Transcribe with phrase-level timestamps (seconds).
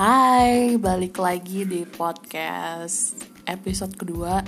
[0.00, 4.40] Hai, balik lagi di podcast episode kedua.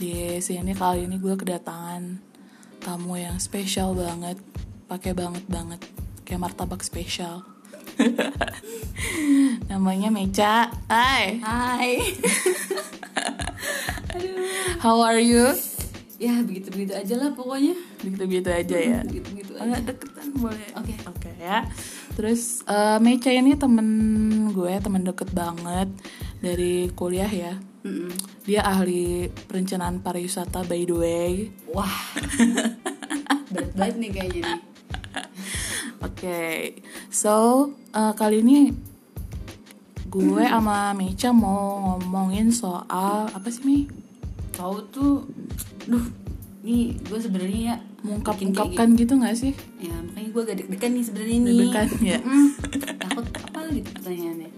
[0.00, 2.16] Di sini kali ini gue kedatangan
[2.80, 4.40] tamu yang spesial banget,
[4.88, 5.84] pakai banget banget,
[6.24, 7.44] kayak martabak spesial.
[9.68, 10.72] Namanya Meca.
[10.88, 12.00] Hai, Hai.
[14.88, 15.52] how are you?
[16.16, 17.76] ya begitu-begitu aja lah pokoknya.
[18.00, 19.00] Begitu-begitu aja ya.
[19.04, 19.68] Begitu-begitu aja.
[19.68, 20.68] Agak deketan boleh.
[20.80, 20.94] Oke.
[21.12, 21.68] Oke ya.
[22.16, 23.88] Terus eh, Meca ini temen
[24.56, 25.92] gue, temen deket banget
[26.40, 27.54] dari kuliah ya.
[28.48, 31.32] Dia ahli perencanaan pariwisata by the way.
[31.70, 31.92] Wah.
[33.52, 34.62] Berat banget nih kayaknya nih.
[36.00, 36.42] Oke,
[37.12, 38.72] so eh, kali ini
[40.08, 43.78] gue sama Meca mau ngomongin soal apa sih Mi?
[44.56, 45.28] Kau tuh,
[45.84, 46.06] duh,
[46.66, 49.52] nih gue sebenarnya ya Mengungkap-ungkapkan gitu gak sih?
[49.82, 51.50] Ya makanya gue agak deg-degan nih sebenarnya nih.
[51.50, 52.18] Deg-degan, ya.
[52.22, 52.48] Mm,
[53.02, 54.50] takut apa gitu pertanyaannya?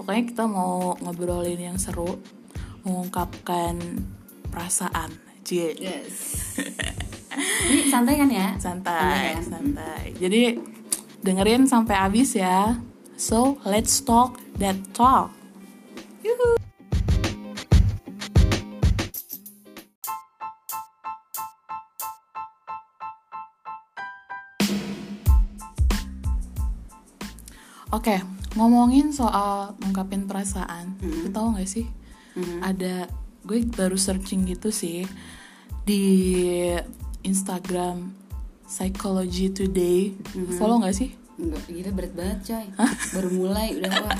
[0.00, 2.16] Pokoknya kita mau ngobrolin yang seru,
[2.88, 3.76] mengungkapkan
[4.48, 5.12] perasaan.
[5.44, 5.76] Cie.
[5.76, 6.16] Yes.
[7.70, 8.56] Ini santai kan ya?
[8.56, 9.44] Santai, kan?
[9.44, 10.16] santai.
[10.16, 10.56] Jadi
[11.20, 12.80] dengerin sampai habis ya.
[13.20, 15.36] So, let's talk that talk.
[16.24, 16.55] Yuhu.
[27.96, 28.20] Oke,
[28.60, 31.88] ngomongin soal ngungkapin perasaan, lu tahu gak sih?
[32.36, 32.60] Mhm.
[32.60, 33.08] Ada
[33.48, 35.08] gue baru searching gitu sih
[35.88, 36.04] di
[37.24, 38.12] Instagram
[38.68, 40.12] Psychology Today.
[40.60, 41.16] Follow gak sih?
[41.40, 42.66] Enggak, gila berat banget coy.
[43.16, 44.18] Baru mulai udah wah.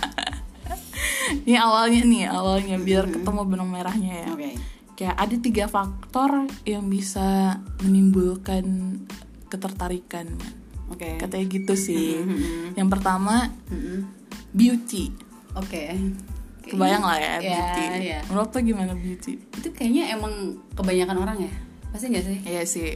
[1.45, 4.29] Ini awalnya nih, awalnya biar ketemu benang merahnya ya.
[4.33, 4.53] Oke.
[4.97, 8.65] Kayak ada tiga faktor yang bisa menimbulkan
[9.53, 10.33] ketertarikan.
[10.89, 11.19] Oke.
[11.19, 12.21] Katanya gitu sih.
[12.21, 12.75] Mhm.
[12.75, 14.07] Yang pertama Mm-mm.
[14.51, 15.11] beauty.
[15.55, 15.91] Oke.
[16.67, 17.85] Kebayang lah ya Ya, beauty.
[18.11, 18.21] ya.
[18.27, 19.39] Menurut lo gimana beauty?
[19.55, 20.35] Itu kayaknya emang
[20.75, 21.53] kebanyakan orang ya.
[21.95, 22.39] Pasti nggak sih?
[22.43, 22.91] Iya sih.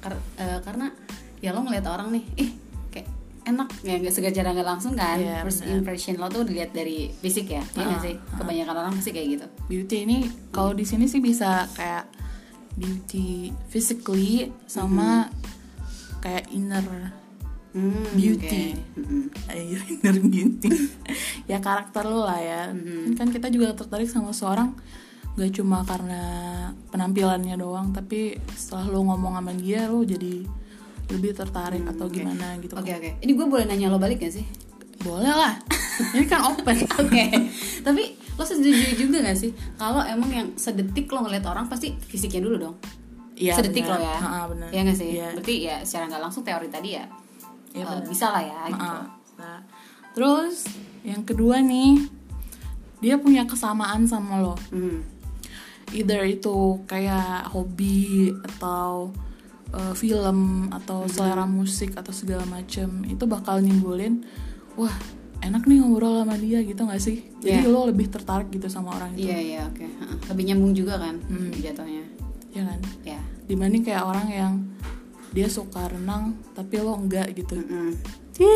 [0.00, 0.92] Kar- eh, karena
[1.40, 2.50] ya lo ngeliat orang nih, ih
[2.88, 3.08] kayak
[3.44, 5.16] enak ya nggak secara nggak langsung kan.
[5.16, 8.14] Iya, First impression lo tuh dilihat dari fisik ya, iya nggak Ah, sih?
[8.36, 9.46] Kebanyakan orang pasti kayak gitu.
[9.66, 10.16] Beauty ini
[10.52, 12.04] kalau di sini sih bisa kayak
[12.76, 15.28] beauty physically sama
[16.20, 16.84] kayak inner
[17.70, 18.74] Hmm, Beauty.
[18.74, 18.98] oke.
[18.98, 19.22] Mm-mm.
[19.46, 20.70] Ayo, inner beauty
[21.50, 22.74] ya karakter lo lah ya
[23.14, 24.74] kan kita juga tertarik sama seorang
[25.38, 26.22] gak cuma karena
[26.90, 30.42] penampilannya doang tapi setelah lo ngomong sama dia lo jadi
[31.14, 33.10] lebih tertarik atau gimana gitu Oke oke.
[33.22, 34.46] Ini gue boleh nanya lo balik gak sih?
[35.00, 35.56] boleh lah
[36.12, 37.24] ini kan open Oke.
[37.80, 38.02] Tapi
[38.34, 42.56] lo setuju juga gak sih kalau emang yang sedetik lo ngeliat orang pasti fisiknya dulu
[42.58, 42.76] dong.
[43.40, 43.96] Iya, sedetik benar.
[43.96, 44.16] lo ya.
[44.18, 44.68] Ha-ha, benar.
[44.68, 45.08] Iya gak sih?
[45.10, 45.28] Iya.
[45.32, 47.04] Berarti ya secara nggak langsung teori tadi ya.
[47.70, 48.04] Iya, eh, benar.
[48.04, 48.98] bisa lah ya gitu.
[49.38, 49.58] Nah,
[50.10, 50.56] terus
[51.00, 52.04] yang kedua nih
[52.98, 55.00] dia punya kesamaan sama lo Hmm.
[55.90, 56.52] either itu
[56.84, 59.08] kayak hobi atau
[59.70, 64.20] uh, film atau selera musik atau segala macem itu bakal nimbulin
[64.74, 64.92] wah
[65.40, 67.72] enak nih ngobrol sama dia gitu gak sih jadi Iya.
[67.72, 69.80] lo lebih tertarik gitu sama orang itu Iya iya oke.
[69.80, 70.16] Heeh.
[70.28, 71.48] Lebih nyambung juga kan Hmm.
[71.54, 72.04] jatuhnya.
[72.50, 73.20] ya kan Ya.
[73.50, 74.52] Dibanding kayak orang yang
[75.30, 77.98] dia suka renang tapi lo enggak gitu Mm-mm.
[78.30, 78.50] Cie,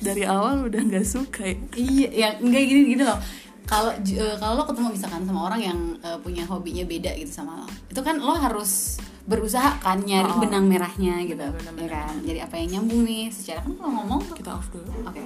[0.00, 3.20] dari awal udah nggak suka ya Iya, ya enggak gini gitu loh.
[3.62, 7.60] Kalau eh, kalau lo ketemu misalkan sama orang yang eh, punya hobinya beda gitu sama
[7.60, 10.42] lo, itu kan lo harus berusaha kan nyari Oh.
[10.42, 12.14] benang merahnya gitu, Benar, benar, ya kan.
[12.20, 13.30] Jadi apa yang nyambung nih?
[13.30, 15.06] Secara kan kalau ngomong tuh, kita off dulu oke.
[15.06, 15.22] Tapi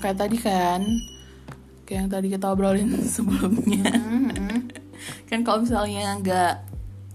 [0.00, 0.82] kayak, tadi kan
[1.86, 3.92] kayak yang tadi kita obrolin sebelumnya.
[3.92, 4.58] Mm-hmm.
[5.26, 6.54] kan kalau misalnya nggak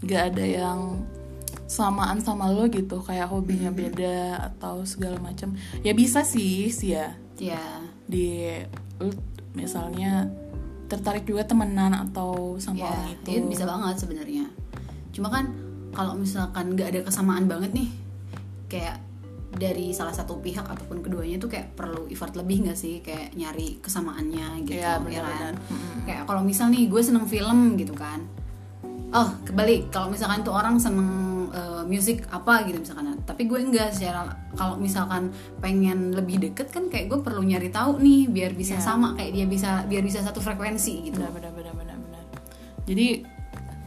[0.06, 0.80] nggak ada yang
[1.66, 7.18] samaan sama lo gitu kayak hobinya beda atau segala macam ya bisa sih sih ya.
[7.36, 8.62] Ya, di
[9.02, 9.12] lu
[9.58, 10.30] misalnya
[10.86, 13.48] tertarik juga temenan atau sama ya, orang itu itu.
[13.50, 14.46] bisa banget sebenarnya.
[15.12, 15.52] Cuma kan
[15.96, 17.90] kalau misalkan nggak ada kesamaan banget nih,
[18.70, 19.02] kayak
[19.56, 23.00] dari salah satu pihak ataupun keduanya tuh kayak perlu effort lebih nggak sih?
[23.00, 25.54] Kayak nyari kesamaannya gitu Iya, ya benar-benar.
[25.54, 25.56] kan?
[26.06, 28.22] kayak kalau misal nih gue seneng film gitu kan.
[29.10, 29.90] Oh kebalik.
[29.90, 31.08] Kalau misalkan tuh orang seneng
[31.50, 33.16] uh, musik apa gitu misalkan.
[33.24, 37.98] Tapi gue enggak secara kalau misalkan pengen lebih deket kan kayak gue perlu nyari tahu
[37.98, 38.84] nih biar bisa Iya.
[38.84, 41.18] sama kayak dia bisa biar bisa satu frekuensi gitu.
[41.18, 42.24] Benar benar benar benar benar.
[42.84, 43.08] Jadi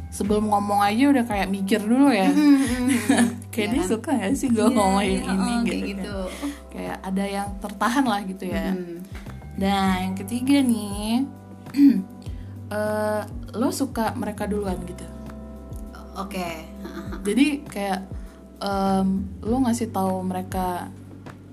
[0.08, 2.28] sebelum ngomong aja udah kayak mikir dulu ya
[3.52, 3.88] kayak Iya dia kan?
[3.88, 5.88] suka gak sih gue Iya, ngomongin iya, ini oh, gitu, kayak kan.
[5.90, 6.16] gitu.
[6.68, 8.98] kayak ada yang tertahan lah gitu ya Hmm.
[9.54, 11.26] dan yang ketiga nih
[12.70, 13.22] eh,
[13.52, 15.04] lo suka mereka duluan gitu
[16.14, 16.48] oke
[17.26, 18.00] jadi kayak
[19.40, 20.90] lu ngasih tahu mereka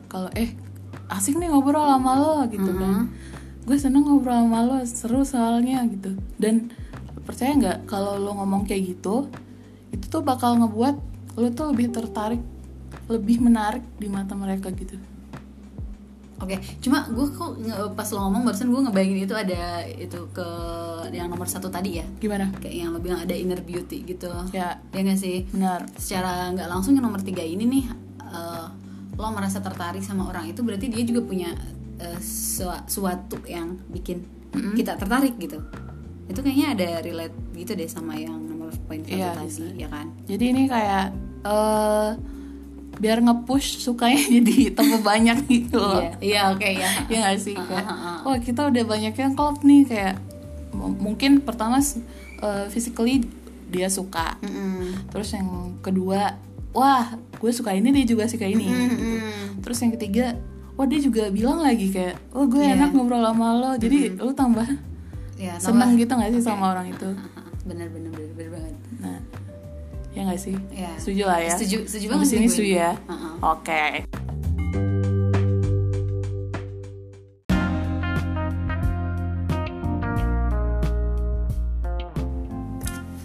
[0.08, 0.58] kalau eh
[1.08, 3.14] asik nih ngobrol sama lo gitu kan
[3.62, 6.74] gue seneng ngobrol sama lo seru soalnya gitu dan
[7.24, 9.30] percaya nggak kalau lo ngomong kayak gitu
[9.90, 10.96] itu tuh bakal ngebuat
[11.36, 12.42] lo tuh lebih tertarik
[13.08, 14.98] lebih menarik di mata mereka gitu
[16.36, 17.56] Oke, cuma gue kok
[17.96, 20.48] pas lo ngomong barusan gue ngebayangin itu ada itu ke
[21.10, 24.28] yang nomor satu tadi ya, gimana kayak yang lo bilang ada inner beauty gitu.
[24.52, 25.48] ya Ya nggak sih?
[25.48, 27.86] benar Secara nggak langsung yang nomor tiga ini nih,
[28.20, 28.66] eh,
[29.16, 31.56] lo merasa tertarik sama orang itu berarti dia juga punya
[31.96, 34.20] eh, sua- suatu yang bikin
[34.76, 35.64] kita tertarik gitu.
[36.26, 40.06] Itu kayaknya ada relate gitu deh sama yang nomor poin satu Iya, tadi, ya kan?
[40.26, 41.06] jadi ini kayak
[41.44, 42.10] eh
[42.96, 46.90] biar nge-push sukanya jadi tambah banyak gitu loh Iya, iya oke ya.
[47.06, 47.86] ya gak sih kayak
[48.22, 50.16] wah kita udah banyak yang klop nih kayak
[50.74, 51.78] mungkin pertama
[52.40, 53.28] uh, physically
[53.66, 55.10] dia suka Mm-mm.
[55.10, 55.48] terus yang
[55.80, 56.36] kedua
[56.72, 58.96] wah gue suka ini dia juga suka ini gitu.
[58.96, 59.60] Mm-mm.
[59.60, 60.26] terus yang ketiga
[60.74, 62.76] wah dia juga bilang lagi kayak oh gue Iya.
[62.76, 64.68] enak ngobrol sama lo jadi lu tambah
[65.36, 67.10] Ya, seneng gitu gak sih sama orang itu
[67.68, 68.76] bener bener bener, bener banget.
[68.98, 69.20] nah
[70.12, 70.92] ya gak sih Iya.
[70.96, 73.32] setuju lah ya Setuju, setuju banget sini setuju ya Heeh.
[73.42, 73.84] oke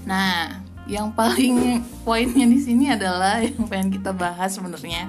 [0.04, 0.58] Nah,
[0.90, 5.06] yang paling poinnya di sini adalah yang pengen kita bahas sebenarnya.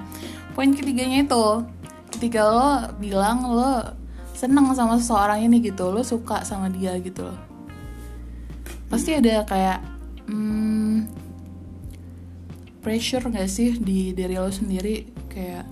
[0.52, 1.46] Poin ketiganya itu,
[2.12, 2.70] ketika lo
[3.00, 3.96] bilang lo
[4.42, 7.38] seneng sama seseorang ini gitu, lo suka sama dia gitu loh.
[8.90, 9.78] Pasti ada kayak
[10.26, 11.06] hmm,
[12.82, 15.62] pressure gak sih di diri lo sendiri kayak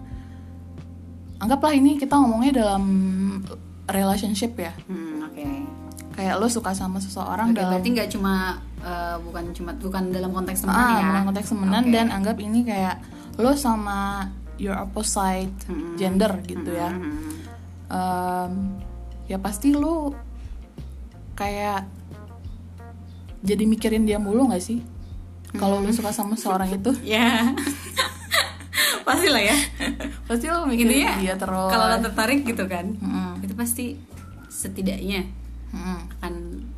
[1.42, 2.84] anggaplah ini kita ngomongnya dalam
[3.90, 4.70] relationship ya.
[4.86, 5.42] Hmm, oke.
[6.14, 10.30] Kayak lo suka sama seseorang Oke, dalam berarti nggak cuma eh, bukan cuma bukan dalam
[10.30, 11.06] konteks teman ah, ya.
[11.10, 11.92] bukan konteks temenan Oke.
[11.96, 13.02] dan anggap ini kayak
[13.40, 14.28] lo sama
[14.60, 15.96] your opposite Mm-mm.
[15.96, 17.29] gender gitu ya Mm-mm.
[17.90, 18.78] Em,
[19.26, 20.10] ya pasti lo
[21.34, 21.84] kayak
[23.40, 24.78] jadi mikirin dia mulu nggak sih
[25.56, 27.50] kalau lo suka sama seorang itu Ya.
[29.02, 29.56] pasti lah ya.
[30.24, 33.42] pasti lo mikirin Intinya dia terus kalau lo tertarik gitu kan, Mm-mm.
[33.42, 33.84] itu pasti
[34.46, 35.26] setidaknya
[35.70, 35.98] Mm-mm.
[36.14, 36.32] akan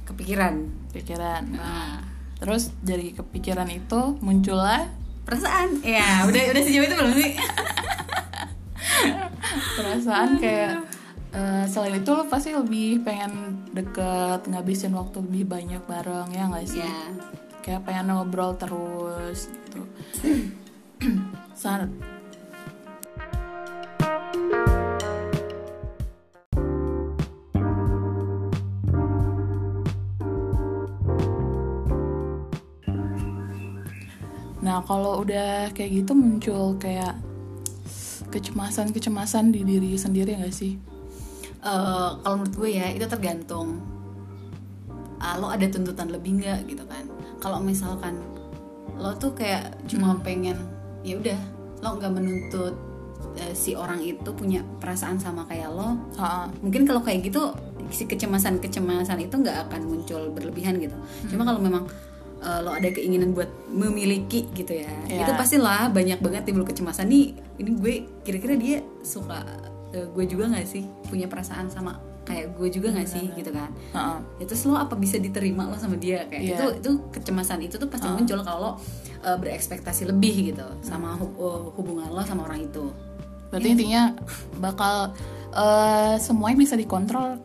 [0.04, 0.54] kepikiran.
[0.92, 2.00] pikiran nah
[2.36, 4.88] terus dari kepikiran itu muncullah
[5.22, 7.30] Perasaan, ya udah udah sejauh itu belum sih?
[9.76, 10.84] perasaan kayak
[11.32, 16.66] eh, selain itu lo pasti lebih pengen deket ngabisin waktu lebih banyak bareng ya nggak
[16.68, 16.98] sih ya.
[17.62, 19.82] kayak pengen ngobrol terus gitu
[21.60, 21.88] Sa-
[34.62, 37.18] Nah kalau udah kayak gitu muncul kayak
[38.30, 40.78] kecemasan-kecemasan di diri sendiri gak sih?
[41.62, 43.78] Eh, kalau menurut gue ya itu tergantung
[45.16, 47.06] Ah, lo ada tuntutan lebih nggak gitu kan.
[47.38, 48.18] Kalau misalkan
[48.98, 50.58] lo tuh kayak cuma pengen
[51.00, 51.38] ya udah
[51.78, 52.74] lo nggak menuntut
[53.38, 56.50] eh, si orang itu punya perasaan sama kayak lo Ha-ha.
[56.58, 57.54] mungkin kalau kayak gitu
[57.88, 60.98] si kecemasan kecemasan itu nggak akan muncul berlebihan gitu.
[61.28, 61.86] Cuma kalau memang
[62.42, 65.22] eh, lo ada keinginan buat memiliki gitu ya Ya.
[65.22, 67.06] itu pastilah banyak banget timbul kecemasan.
[67.06, 67.94] Nih ini gue
[68.26, 69.38] kira-kira dia suka
[69.92, 73.70] eh, gue juga nggak sih punya perasaan sama kayak gue juga nggak sih gitu kan
[73.92, 74.22] Ha-ha.
[74.36, 76.54] ya terus lo apa bisa diterima lo sama dia kayak Iya.
[76.54, 78.78] itu itu kecemasan itu tuh pasti muncul kalau
[79.20, 82.90] eh, berekspektasi lebih gitu sama hub- eh, hubungan lo sama orang itu
[83.48, 84.16] Berarti intinya
[84.56, 85.12] bakal
[85.50, 87.36] eh, semuanya bisa dikontrol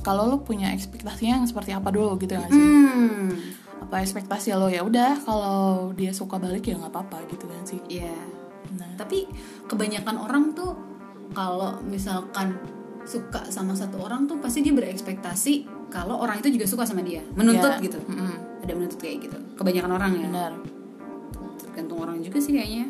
[0.00, 2.58] kalau lo punya ekspektasinya yang seperti apa dulu gitu gak sih?
[2.58, 3.28] hmm
[3.80, 5.56] Apa ekspektasi lo ya udah kalau
[5.92, 7.80] dia suka balik ya nggak apa-apa gitu kan sih?
[7.86, 8.12] Iya.
[8.74, 9.24] Nah, Tapi
[9.64, 10.72] kebanyakan orang tuh
[11.34, 12.56] kalau misalkan
[13.04, 17.20] suka sama satu orang tuh pasti dia berekspektasi kalau orang itu juga suka sama dia,
[17.34, 17.84] menuntut Iya.
[17.84, 17.98] gitu.
[18.02, 18.64] Mm-mm.
[18.64, 19.38] Ada menuntut kayak gitu.
[19.54, 20.20] Kebanyakan orang ya.
[20.24, 20.52] benar.
[21.60, 22.88] Tergantung orang juga sih kayaknya.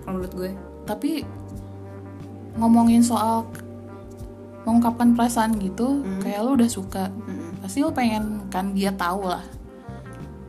[0.00, 0.50] Kalau menurut gue.
[0.86, 1.10] Tapi
[2.56, 3.44] ngomongin soal
[4.64, 7.60] mengungkapkan perasaan gitu, kayak lo udah suka, Mm-mm.
[7.60, 9.44] pasti lo pengen kan dia tahu lah,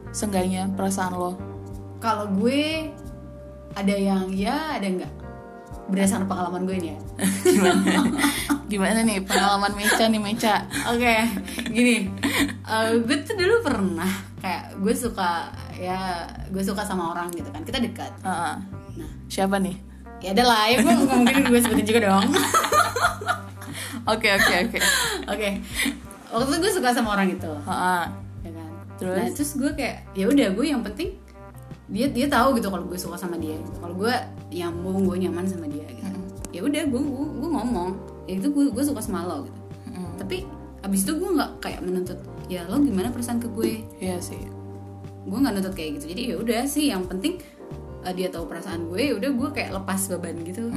[0.09, 1.33] seenggaknya perasaan lo.
[1.97, 2.93] Kalau gue
[3.73, 5.13] ada yang ya, ada enggak.
[5.87, 6.97] Berdasarkan pengalaman gue ini ya.
[7.55, 7.91] Gimana?
[8.67, 10.55] Gimana nih pengalaman Meca nih Meca?
[10.87, 11.15] Oke,
[11.65, 12.11] gini,
[12.67, 17.63] Eh, gue tuh dulu pernah kayak gue suka ya gue suka sama orang gitu kan
[17.63, 18.11] kita dekat.
[18.19, 18.55] Heeh.
[18.97, 19.75] Nah, Siapa nih?
[20.17, 22.27] ya ada lah ya gue mungkin gue sebutin juga dong.
[24.03, 24.77] Oke oke oke.
[25.27, 25.49] Oke,
[26.27, 28.03] waktu itu gue suka sama orang itu, Heeh.
[28.41, 28.69] ya kan.
[28.97, 29.15] Terus?
[29.15, 31.15] Nah terus gue kayak ya udah gue yang penting
[31.87, 34.11] dia dia tahu gitu kalau gue suka sama dia kalau gue
[34.51, 36.19] nyambung gue nyaman sama dia gitu.
[36.51, 37.91] Ya udah gue gue, gue ngomong.
[38.27, 39.59] Ya itu gue gue suka sama lo gitu.
[40.17, 40.43] Tapi
[40.83, 42.19] abis itu gue nggak kayak menuntut
[42.51, 43.83] ya lo gimana perasaan ke gue?
[44.03, 44.39] Iya sih.
[45.27, 46.11] Gue nggak nuntut kayak gitu.
[46.11, 47.39] Jadi ya udah sih yang penting
[48.03, 50.71] uh, dia tahu perasaan gue ya udah gue kayak lepas beban gitu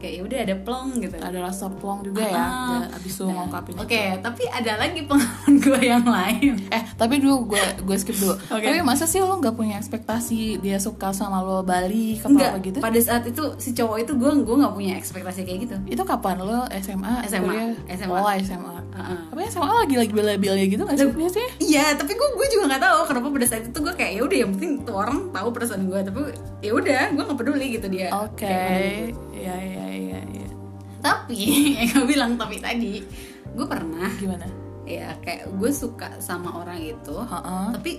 [0.00, 2.80] kayak ya udah ada plong gitu ada rasa plong juga ya Ah.
[2.80, 4.18] ya, abis lu Nah, ngungkapin oke itu.
[4.18, 8.64] tapi ada lagi pengalaman gue yang lain eh tapi dulu gue gue skip dulu Oke.
[8.64, 12.58] tapi masa sih lo nggak punya ekspektasi dia suka sama lo balik apa enggak apa
[12.62, 16.02] gitu pada saat itu si cowok itu gue gue nggak punya ekspektasi kayak gitu itu
[16.02, 17.70] kapan lo SMA SMA, kuliah?
[17.90, 18.16] SMA.
[18.16, 19.18] oh SMA Heeh.
[19.26, 22.82] tapi SMA lagi lagi bela-belanya gitu nggak sih biasanya Iya, tapi gue gue juga nggak
[22.82, 25.82] tahu kenapa pada saat itu gue kayak ya udah yang penting tuh orang tahu perasaan
[25.86, 26.20] gue, tapi
[26.60, 28.08] ya udah gue nggak peduli gitu dia.
[28.10, 28.78] oke mana
[29.08, 29.08] gue.
[29.34, 30.48] ya ya ya ya
[31.00, 31.38] Tapi
[31.80, 33.00] yang gue bilang tapi tadi,
[33.50, 34.44] gue pernah gimana
[34.84, 37.66] ya kayak gue suka sama orang itu, Heeh.
[37.72, 37.92] tapi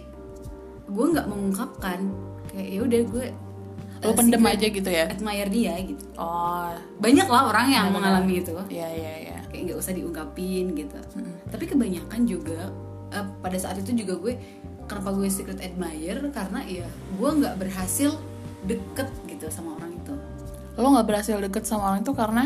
[0.85, 1.99] gue nggak mengungkapkan
[2.47, 3.25] kayak ya udah gue
[4.01, 6.01] lo uh, pendem aja gitu ya admire dia gitu.
[6.17, 8.21] oh Banyak lah orang yang Benar-benar.
[8.25, 8.53] mengalami itu.
[8.67, 10.97] ya ya ya kayak nggak usah diungkapin gitu.
[11.51, 12.71] Tapi kebanyakan juga
[13.11, 14.33] eh, pada saat itu juga gue
[14.87, 16.23] kenapa gue secret admirer?
[16.31, 18.15] Karena ya gue nggak berhasil
[18.63, 20.15] deket gitu sama orang itu.
[20.79, 22.43] Lo nggak berhasil deket sama orang itu karena?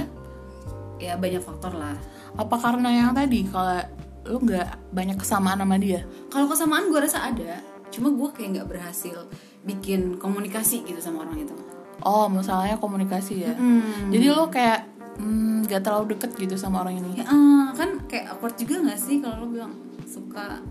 [0.98, 1.96] Ya banyak faktor lah.
[2.36, 3.46] Apa karena yang tadi?
[3.46, 3.86] Kalau
[4.26, 6.02] lo nggak banyak kesamaan sama dia?
[6.34, 7.62] Kalau kesamaan gue rasa ada.
[7.94, 9.30] Cuma gue kayak nggak berhasil
[9.62, 11.56] bikin komunikasi gitu sama orang itu.
[12.04, 13.54] Oh masalahnya komunikasi ya?
[13.56, 14.12] Hmm.
[14.12, 17.22] jadi lo kayak mm, nggak terlalu deket gitu sama orang ini.
[17.22, 19.74] Ya eh, kan kayak awkward juga nggak sih kalau lo bilang
[20.06, 20.62] suka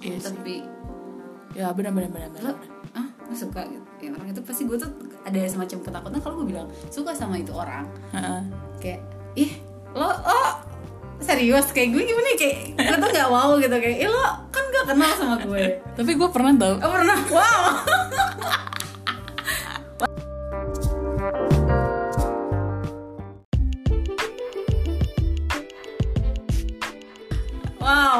[0.00, 0.64] Iya tapi
[1.52, 2.52] ya benar benar benar lo
[2.96, 3.86] ah lo suka gitu?
[4.00, 4.90] Ya orang itu pasti gue tuh
[5.26, 7.84] ada semacam ketakutan kalau gue bilang suka sama itu orang.
[8.16, 8.40] Heeh.
[8.80, 9.00] kayak
[9.36, 9.52] ih
[9.92, 10.40] lo lo
[11.20, 11.68] serius?
[11.74, 12.36] Kayak gue gimana ya?
[12.40, 13.76] kayak gue tuh nggak wow gitu.
[13.76, 15.64] Kayak ih lo kan gak kenal sama gue.
[15.98, 16.74] Tapi gue pernah tau.
[16.80, 17.18] Oh pernah?
[17.28, 17.62] Wow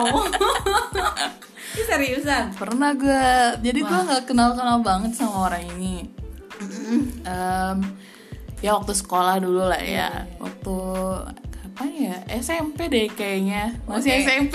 [0.05, 0.25] wow.
[1.77, 2.45] Ini seriusan?
[2.59, 3.25] Pernah gue
[3.63, 6.11] jadi gue nggak kenal kenal banget sama orang ini.
[7.23, 7.79] Em,
[8.59, 10.27] ya waktu sekolah dulu lah ya.
[10.43, 10.77] Waktu
[11.81, 12.13] apa ya?
[12.37, 13.73] SMP deh kayaknya.
[13.89, 14.21] Masih Oke.
[14.21, 14.55] SMP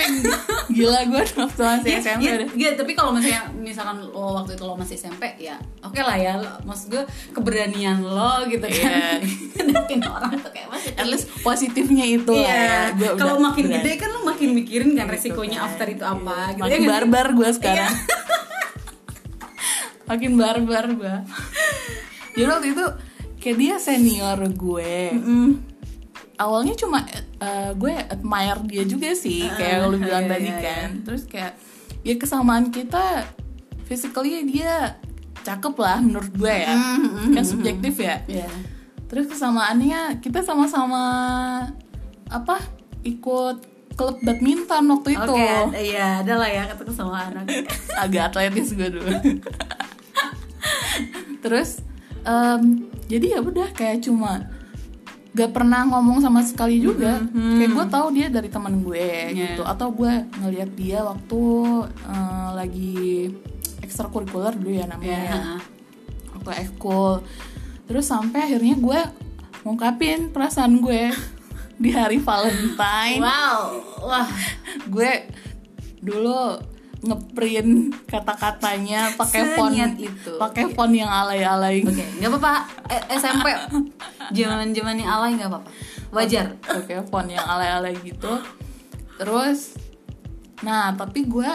[0.69, 4.53] gila gue waktu masih Ya, SMP ya, deh ya, tapi kalau misalnya misalkan lo waktu
[4.53, 6.37] itu lo masih SMP ya oke lah ya.
[6.37, 7.01] Lo, maksud gue
[7.31, 9.17] keberanian lo gitu kan.
[9.17, 9.25] Iya.
[9.65, 12.45] ngadepin orang tuh kayak masih at least positifnya itu lah ya.
[12.45, 13.81] Iya, udah kalau makin berani.
[13.81, 15.67] gede kan lo makin mikirin kan resikonya kan.
[15.73, 16.53] after itu apa Iya.
[16.53, 16.61] gitu.
[16.61, 17.93] Makin ya barbar gue sekarang.
[20.05, 21.15] Makin barbar gue
[22.35, 22.85] jadi waktu itu
[23.39, 25.74] kayak dia senior gue Mm.
[26.35, 27.03] Awalnya cuma
[27.39, 30.89] eh, gue admire dia juga sih kayak lu bilang iya, tadi iya, kan.
[31.03, 31.53] Terus kayak
[32.05, 33.25] ya kesamaan kita
[33.87, 34.99] physically dia
[35.45, 36.73] cakep lah menurut gue ya.
[36.73, 38.23] Mm, kan subjektif ya.
[38.25, 38.49] Iya.
[39.05, 41.05] terus kesamaannya kita sama-sama
[42.25, 42.57] apa
[43.05, 45.33] ikut klub badminton waktu itu.
[45.33, 47.47] Oke, iya ada lah ya kata kesamaan
[48.03, 49.07] agak atletis gue dulu.
[51.43, 51.79] Terus
[52.27, 54.51] em, jadi ya udah kayak cuma
[55.35, 57.19] gak pernah ngomong sama sekali juga.
[57.27, 59.35] Kayak gue tahu dia dari teman gue Iya.
[59.35, 59.61] gitu.
[59.67, 61.41] Atau gue ngelihat dia waktu
[62.07, 62.95] eh, lagi
[63.83, 65.21] ekstrakurikuler dulu ya namanya.
[65.21, 65.39] Ya.
[66.35, 67.23] waktu ekskul
[67.85, 68.99] terus sampai akhirnya gue
[69.61, 71.09] ngungkapin perasaan gue
[71.75, 73.19] di hari Valentine.
[73.19, 73.59] Wow,
[74.03, 74.27] wah
[74.85, 75.11] gue
[75.99, 76.59] dulu
[77.05, 80.33] ngeprint kata-katanya pakai font itu.
[80.35, 82.53] pakai font yang alay-alay Oke, nggak apa-apa.
[82.89, 83.47] Eh, SMP,
[84.33, 85.69] zaman zamannya alay nggak apa-apa.
[86.09, 86.57] Wajar.
[86.59, 88.41] pakai font yang alay-alay gitu
[89.15, 89.75] terus
[90.59, 91.47] nah tapi gue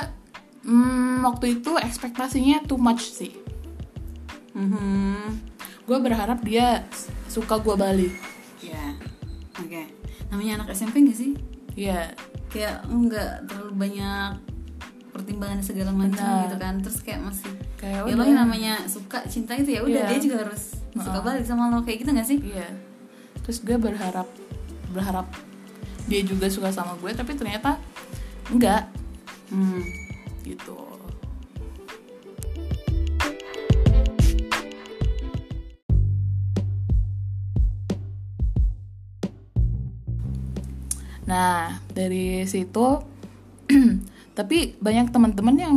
[0.62, 3.32] hmm, waktu itu ekspektasinya too much sih
[4.50, 5.38] Mhm.
[5.84, 6.84] gue berharap dia
[7.26, 8.14] suka gue balik
[8.60, 8.92] Ya,
[9.56, 9.82] oke.
[10.28, 11.32] Namanya anak SMP nggak sih?
[11.72, 12.12] Iya
[12.46, 14.30] Kayak nggak terlalu banyak
[15.10, 16.44] pertimbangan segala macam Benar.
[16.46, 16.74] gitu kan.
[16.80, 20.08] Terus kayak masih Kayak ya lo yang namanya suka cinta itu ya udah Iya.
[20.10, 20.62] dia juga harus
[20.92, 22.38] suka balik sama lo kayak gitu nggak sih?
[22.42, 22.68] iya
[23.40, 24.28] terus gue berharap
[24.90, 25.26] berharap
[26.04, 27.80] dia juga suka sama gue tapi ternyata
[28.46, 28.84] enggak
[29.48, 29.82] Hmm.
[30.44, 30.76] gitu
[41.24, 42.98] nah dari situ
[44.34, 45.76] tapi banyak teman-teman yang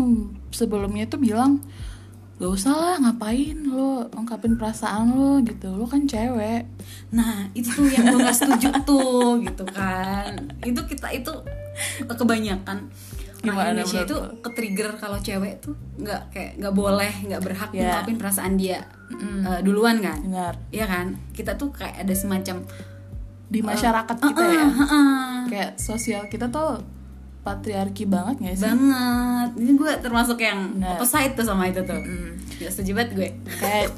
[0.53, 1.59] sebelumnya tuh bilang
[2.41, 6.65] gak usah lah ngapain lo ungkapin perasaan lo gitu lo kan cewek.
[7.13, 10.33] Nah itu tuh yang gue gak setuju tuh gitu kan.
[10.65, 11.31] Itu kita itu
[12.09, 12.89] kebanyakan
[13.43, 17.91] Gimana Indonesia itu ke trigger kalau cewek tuh nggak kayak nggak boleh nggak berhak Ya.
[17.91, 18.79] ngungkapin perasaan dia
[19.19, 20.15] eh, duluan kan?
[20.23, 20.55] Benar.
[20.71, 21.19] Iya kan?
[21.35, 22.63] Kita tuh kayak ada semacam
[23.51, 24.67] di masyarakat kita ya?
[24.71, 25.31] Heeh.
[25.51, 26.79] kayak sosial kita tuh
[27.43, 30.95] patriarki banget gak sih banget ini gue termasuk yang Benar.
[30.95, 31.99] opposite tuh sama itu tuh
[32.55, 33.91] Gak setuju banget gue kayak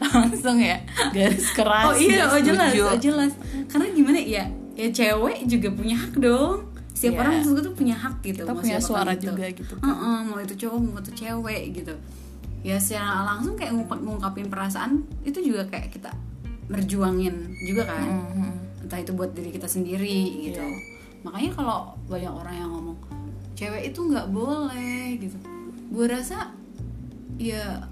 [0.08, 0.76] langsung ya
[1.10, 2.84] garis keras oh iya oh jelas setuju.
[2.86, 3.32] oh jelas
[3.66, 7.20] karena gimana ya ya cewek juga punya hak dong setiap Iya.
[7.20, 9.26] orang maksud gue tuh punya hak gitu Kita punya suara itu.
[9.28, 9.86] juga gitu kan.
[9.86, 11.94] Heeh, mau itu cowok mau itu cewek gitu
[12.58, 14.90] ya secara langsung kayak ngungkap- ngungkapin perasaan
[15.22, 16.10] itu juga kayak kita
[16.66, 18.82] merjuangin juga kan Mhm.
[18.82, 20.97] entah itu buat diri kita sendiri gitu Iya.
[21.28, 22.96] Makanya kalau banyak orang yang ngomong
[23.52, 25.36] cewek itu nggak boleh gitu.
[25.88, 26.50] Gue rasa
[27.36, 27.84] ya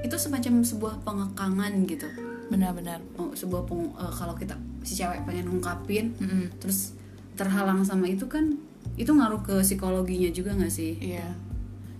[0.00, 2.06] itu semacam sebuah pengekangan gitu.
[2.48, 6.48] Benar-benar Oh, sebuah peng- eh, kalau kita si cewek pengen ngungkapin Mm-mm.
[6.58, 6.92] terus
[7.34, 8.56] terhalang sama itu kan
[8.96, 10.96] itu ngaruh ke psikologinya juga nggak sih?
[10.98, 11.28] Iya.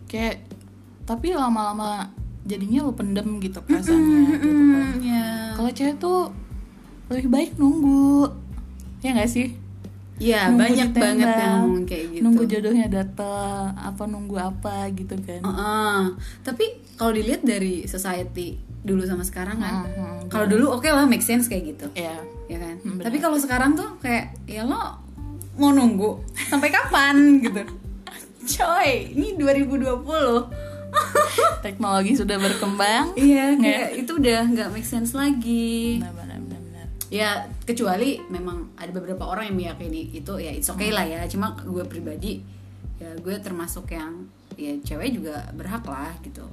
[0.07, 0.45] Kayak
[1.05, 2.09] tapi lama-lama
[2.45, 4.73] jadinya lu pendem gitu perasaannya gitu kan.
[4.89, 6.33] Hmm, ya kalau cewek tuh
[7.09, 8.29] lebih baik nunggu.
[8.99, 9.55] Ya nggak sih
[10.19, 12.23] ya Nunggu banyak ditembak, banget yang ngomong kayak gitu.
[12.23, 15.41] nunggu jodohnya datang apa nunggu apa gitu kan.
[15.41, 15.99] Heeh.
[16.43, 21.21] tapi kalau dilihat dari society dulu sama sekarang kan Mhm, kalau dulu oke lah make
[21.21, 21.87] sense kayak gitu.
[21.95, 22.75] Ya ya kan?
[22.79, 23.05] Hmm, benar.
[23.07, 24.99] tapi kalau sekarang tuh kayak ya lo
[25.55, 26.23] mau nunggu?
[26.45, 27.63] Sampai kapan gitu?
[28.49, 30.01] Coy ini 2020
[31.61, 33.13] teknologi sudah berkembang.
[33.13, 36.01] Iya kayak itu udah nggak make sense lagi.
[37.09, 41.25] Ya kecuali memang ada beberapa orang yang meyakini itu ya it's okay lah ya.
[41.29, 42.45] Cuma gue pribadi
[43.01, 44.27] ya gue termasuk yang
[44.59, 46.45] ya cewek juga berhak lah gitu.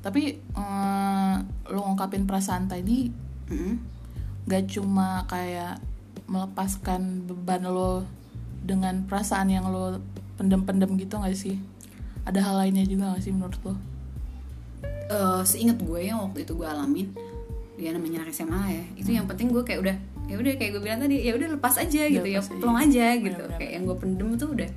[0.00, 1.34] Tapi eh,
[1.72, 3.82] lu ngungkapin perasaan tadi Mm.
[4.46, 5.82] gak cuma kayak
[6.30, 8.06] melepaskan beban lo
[8.62, 9.98] dengan perasaan yang lo
[10.38, 11.58] pendem-pendem gitu gak sih?
[12.22, 13.74] Ada hal lainnya juga gak sih menurut lo?
[14.86, 17.10] Eh, seingat gue yang waktu itu gue alamin
[17.80, 20.82] ya namanya anak SMA ya itu yang penting gue kayak udah ya udah kayak gue
[20.82, 22.60] bilang tadi ya udah lepas aja gitu ya lepas aja.
[22.60, 23.58] plong aja gitu Bener-bener.
[23.58, 24.70] kayak yang gue pendem tuh udah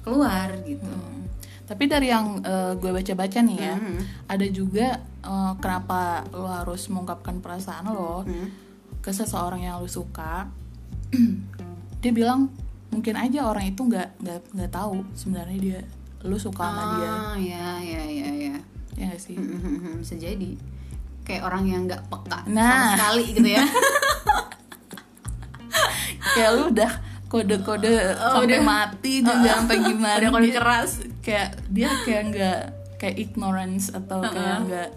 [0.00, 1.22] keluar gitu Hmm.
[1.64, 4.00] tapi dari yang eh, gue baca-baca nih ya Hmm.
[4.26, 4.86] ada juga
[5.20, 8.48] eh, kenapa lo harus mengungkapkan perasaan lo Hmm.
[8.98, 10.48] ke seseorang yang lo suka
[11.96, 12.48] dia bilang
[12.88, 15.78] mungkin aja orang itu nggak nggak nggak tahu sebenarnya dia
[16.22, 18.54] lo suka sama dia ah ya ya ya ya
[18.94, 20.56] ya gak sih Hmm, bisa jadi
[21.26, 22.94] kayak orang yang nggak peka sama Nah.
[22.94, 23.64] sekali gitu ya
[26.32, 26.92] kayak lu udah
[27.26, 28.62] kode-kode Oh, sampai udah.
[28.62, 30.90] mati juga sampai gimana Udah kode Dia- keras.
[31.20, 32.60] kayak dia kayak nggak
[32.96, 34.88] kayak ignorance atau kayak nggak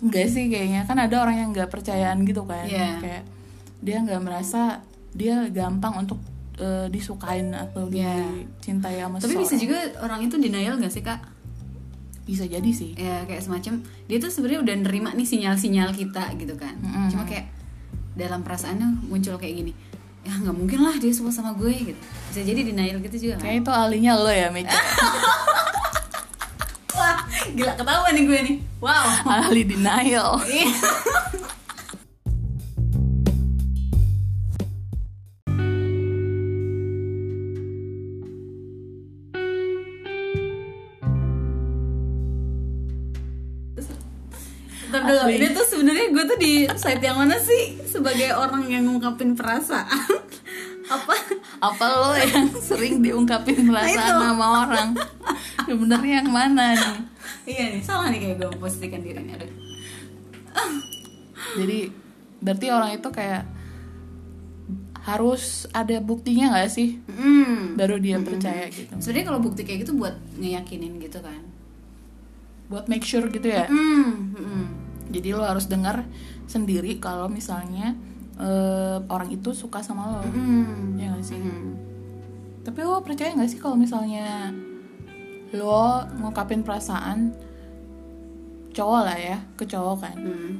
[0.00, 2.96] nggak sih kayaknya kan ada orang yang nggak percayaan gitu kan Iya.
[2.98, 3.22] kayak
[3.78, 4.80] dia nggak merasa
[5.12, 6.16] dia gampang untuk
[6.56, 8.24] eh, disukain atau Iya.
[8.56, 9.60] dicintai sama tapi bisa seseorang.
[9.60, 11.20] juga orang itu denial gak sih kak
[12.28, 12.94] bisa jadi sih.
[12.96, 16.76] Ya kayak semacam dia tuh sebenarnya udah nerima nih sinyal-sinyal kita gitu kan.
[16.80, 17.08] Mm-mm.
[17.12, 17.50] cuma kayak
[18.18, 19.72] dalam perasaannya muncul kayak gini
[20.20, 22.00] ya nggak mungkin lah dia suka sama gue gitu.
[22.28, 23.48] Bisa jadi denial gitu juga kan.
[23.48, 24.72] Kayak itu ahlinya lo ya Meca
[26.98, 27.16] wah
[27.56, 28.56] gila ketahuan nih gue nih.
[28.84, 29.04] Wow.
[29.24, 30.40] Ahli denial
[45.10, 45.32] Asli.
[45.38, 47.82] ini tuh sebenarnya gue tuh di site yang mana sih?
[47.86, 49.88] Sebagai orang yang ngungkapin perasaan.
[50.90, 51.14] Apa?
[51.62, 54.88] Apa lo yang sering diungkapin perasaan Nah, sama orang?
[55.70, 56.98] Sebenarnya yang mana nih?
[57.46, 59.50] Iya nih salah nih kayak gue memposisikan diri nih aduh.
[61.62, 61.78] Jadi
[62.42, 63.44] berarti orang itu kayak
[65.00, 67.00] harus ada buktinya nggak sih?
[67.08, 67.78] Hmm.
[67.78, 68.92] baru dia percaya gitu.
[69.00, 71.40] Sebenarnya kalau bukti kayak gitu buat ngeyakinin gitu kan.
[72.68, 73.70] Buat make sure gitu ya?
[73.70, 74.34] Hmm.
[74.36, 74.79] hmm.
[75.10, 76.06] Jadi lo harus dengar
[76.46, 77.98] sendiri kalau misalnya
[78.38, 80.22] eh, orang itu suka sama lo.
[80.22, 80.96] Hmm.
[80.96, 81.36] ya nggak sih?
[81.36, 81.74] Hmm.
[82.60, 84.54] tapi lo percaya nggak sih kalau misalnya
[85.50, 87.34] lo ngungkapin perasaan
[88.70, 90.16] cowok lah ya ke cowok kan?
[90.16, 90.52] Hmm.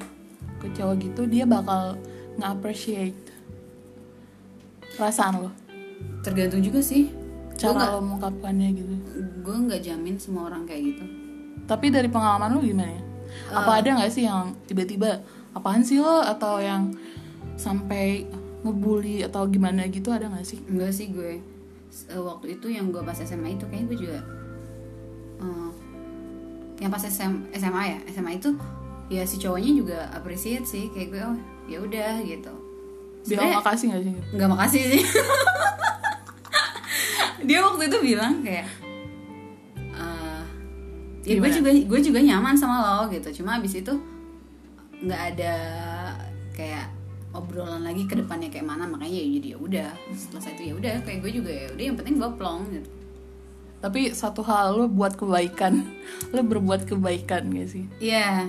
[0.58, 1.96] ke cowok gitu dia bakal
[2.36, 3.16] nge-appreciate
[4.98, 5.50] perasaan lo.
[6.20, 7.08] Tergantung juga sih.
[7.56, 8.94] Cara lo mengungkapkannya gitu.
[9.40, 11.04] gue nggak jamin semua orang kayak gitu.
[11.64, 13.09] Tapi dari pengalaman lo gimana ya
[13.48, 16.20] apa ada nggak sih yang tiba-tiba apaan sih lo?
[16.20, 16.94] Atau yang
[17.54, 18.24] sampai
[18.60, 20.60] ngebully atau gimana gitu ada nggak sih?
[20.64, 21.40] Enggak sih gue.
[22.06, 24.18] Eh, waktu itu yang gue pas SMA itu kayak gue juga
[25.38, 25.70] eh,
[26.78, 27.98] yang pas SM, SMA ya?
[28.08, 28.54] SMA itu
[29.08, 30.88] ya si cowoknya juga appreciate sih.
[30.88, 32.52] Kayak gue oh ya udah gitu.
[33.20, 34.14] Bilang Sebenarnya- makasih nggak sih?
[34.32, 35.02] nggak makasih sih.
[37.40, 38.68] Dia waktu itu bilang kayak
[41.30, 43.94] ya gue juga gue juga nyaman sama lo gitu cuma abis itu
[45.00, 45.54] nggak ada
[46.52, 46.90] kayak
[47.30, 50.94] obrolan lagi ke depannya kayak mana makanya ya jadi ya udah setelah itu ya udah
[51.00, 52.90] kayak gue juga ya udah yang penting gue plong gitu
[53.80, 55.80] Tapi satu hal lo buat kebaikan,
[56.34, 57.88] lo berbuat kebaikan gak sih?
[57.96, 58.44] iya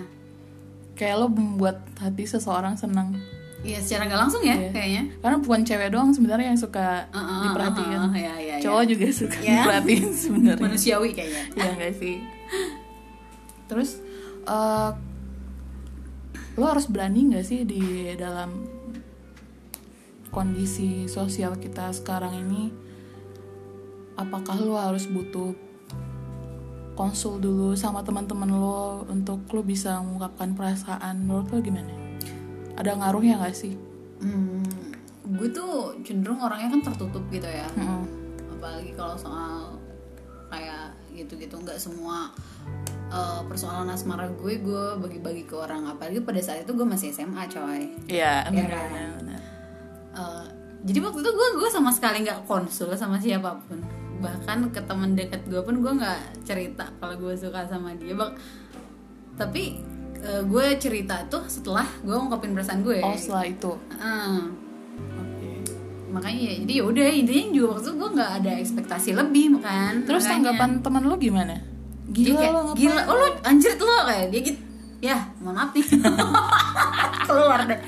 [0.91, 3.15] Kayak lo membuat hati seseorang senang.
[3.61, 4.69] iya secara nggak langsung ya Iya.
[4.71, 7.93] kayaknya Karena bukan cewek doang sebenarnya yang suka Uh, uh, uh, diperhatiin.
[7.93, 8.55] uh, uh, ya, ya, ya.
[8.59, 9.53] Cowok juga suka Iya.
[9.55, 10.63] diperhatiin sebenarnya.
[10.65, 12.15] manusiawi kayaknya Iya gak sih?
[13.69, 13.99] Terus
[14.47, 14.91] eh,
[16.59, 18.67] lo harus berani gak sih di dalam
[20.31, 22.71] kondisi sosial kita sekarang ini?
[24.19, 25.55] Apakah lo harus butuh
[26.93, 31.23] konsul dulu sama teman-teman lo untuk lo bisa mengungkapkan perasaan?
[31.23, 31.93] Menurut lo gimana?
[32.75, 33.73] Ada ngaruhnya gak sih?
[34.21, 34.61] Hmm,
[35.37, 38.03] gue tuh cenderung orangnya kan tertutup gitu ya Mm-mm.
[38.57, 39.77] apalagi kalau soal
[40.49, 40.80] kayak
[41.21, 41.55] gitu-gitu.
[41.57, 42.33] Nggak semua
[43.13, 45.85] uh, persoalan asmara gue gue bagi-bagi ke orang.
[45.89, 47.81] Apalagi pada saat itu gue masih SMA coy.
[48.09, 49.11] Iya, Iya benar, kan?
[50.11, 50.45] Uh,
[50.81, 53.79] jadi waktu itu gue gue sama sekali nggak konsul sama siapa pun.
[54.21, 58.17] Bahkan ke teman dekat gue pun gue nggak cerita kalau gue suka sama dia.
[58.17, 58.33] Bang
[59.39, 59.79] tapi
[60.21, 63.01] uh, gue cerita tuh setelah gue ngungkapin perasaan gue.
[63.01, 63.71] Oh, setelah itu.
[63.73, 64.60] Oke.
[66.11, 69.93] Makanya ya jadi ya udah intinya juga waktu itu gue nggak ada ekspektasi lebih kan
[70.03, 70.33] Terus Makanya.
[70.51, 71.55] tanggapan teman lo gimana?
[72.05, 72.77] Dia Gila kayak, lo ngapain?
[72.77, 74.59] gila oh lo anjir lo kayak dia gitu
[75.01, 75.85] ya mohon maaf nih
[77.27, 77.79] keluar deh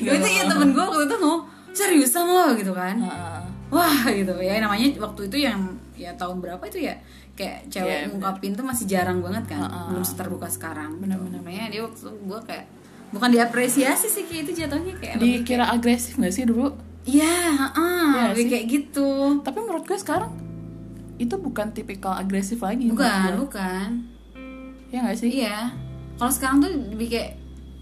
[0.00, 1.36] Gak itu ya temen gue waktu itu mau
[1.70, 3.40] seriusan lo gitu kan Heeh.
[3.68, 5.60] wah gitu ya namanya waktu itu yang
[5.94, 6.94] ya tahun berapa itu ya
[7.32, 8.08] kayak cewek bener.
[8.10, 9.84] ngungkapin tuh masih jarang banget kan Heeh.
[9.90, 11.40] belum seterbuka sekarang Bener-bener.
[11.40, 12.66] makanya dia waktu gue kayak
[13.10, 16.70] bukan diapresiasi sih kayak itu jatuhnya kayak Dikira agresif gak sih dulu?
[17.04, 18.50] Iya, heeh, Iya lebih sih.
[18.50, 19.08] kayak gitu.
[19.40, 20.32] Tapi menurut gue sekarang
[21.16, 22.88] itu bukan tipikal agresif lagi.
[22.88, 23.88] Bukan, bukan.
[24.88, 25.30] Ya gak sih?
[25.44, 25.72] Iya.
[26.16, 27.30] Kalau sekarang tuh lebih kayak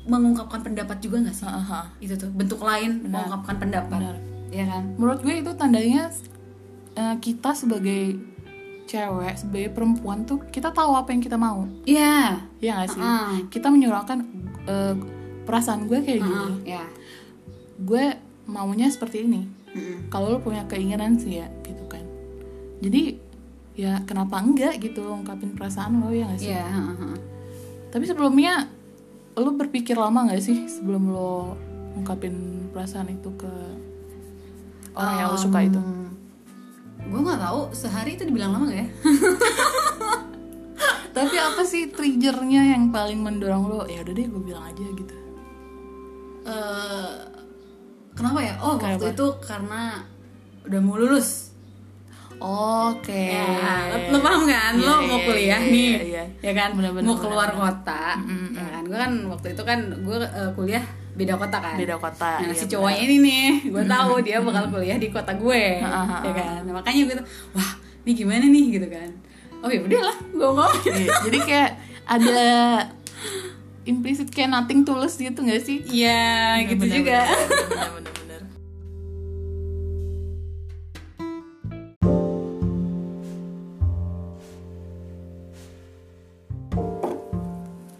[0.06, 1.46] mengungkapkan pendapat juga gak sih?
[1.46, 1.86] Heeh, heeh.
[2.02, 3.26] Itu tuh bentuk lain Benar.
[3.26, 4.00] mengungkapkan pendapat.
[4.00, 4.16] Benar.
[4.48, 4.82] Iya kan?
[4.96, 6.02] Menurut gue itu tandanya
[6.94, 8.16] eh, kita sebagai
[8.88, 11.66] cewek, sebagai perempuan tuh kita tahu apa yang kita mau.
[11.84, 12.38] Iya.
[12.62, 13.02] Ya gak sih?
[13.02, 13.30] Heeh.
[13.50, 14.18] Kita menyuarakan
[14.64, 14.94] eh,
[15.42, 16.34] perasaan gue kayak gini.
[16.64, 16.84] Heeh, ya.
[17.78, 19.44] Gue maunya seperti ini.
[19.76, 20.08] Mm-mm.
[20.08, 22.02] Kalau lo punya keinginan sih ya gitu kan.
[22.80, 23.20] Jadi
[23.78, 26.50] ya kenapa enggak gitu ungkapin perasaan lo ya gak sih?
[26.50, 27.18] Iya, heeh, heeh.
[27.92, 28.66] Tapi sebelumnya
[29.38, 31.54] lo berpikir lama gak sih sebelum lo
[31.94, 33.52] ungkapin perasaan itu ke
[34.96, 35.80] orang yang lo suka itu?
[37.08, 38.88] Gue nggak tahu sehari itu dibilang lama gak ya?
[41.16, 43.80] Tapi apa sih triggernya yang paling mendorong lo?
[43.90, 45.16] Ya udah deh gue bilang aja gitu.
[46.48, 47.14] Eh,
[48.18, 48.54] kenapa ya?
[48.58, 49.14] Oh, waktu Kenapa?
[49.14, 49.82] itu karena
[50.66, 51.54] udah mau lulus.
[52.38, 53.34] Oke.
[53.34, 54.72] Ya, lo, lo paham kan?
[54.78, 56.24] Iya, lo iya, mau kuliah iya, nih, iya.
[56.38, 56.70] ya kan?
[56.78, 57.82] Bener-bener, mau keluar bener-bener.
[57.82, 58.82] kota, Mm-mm, ya kan?
[58.86, 60.84] Gue kan waktu itu kan gue eh, kuliah
[61.18, 61.74] beda kota kan.
[61.74, 62.32] Beda kota.
[62.38, 65.62] Nah iya, si cowoknya ini nih, gue tahu dia bakal kuliah di kota gue,
[66.26, 66.62] ya kan?
[66.62, 67.26] Nah, makanya gue tuh,
[67.58, 67.70] wah,
[68.06, 69.10] ini gimana nih gitu kan?
[69.58, 70.66] Oh ya udahlah, gue.
[70.94, 71.70] Iya, Jadi kayak
[72.06, 72.42] ada
[73.88, 75.80] implisit kayak nothing tulus gitu gak sih?
[75.82, 77.20] Iya, gitu Bener, juga.
[77.24, 78.42] bener, bener, bener.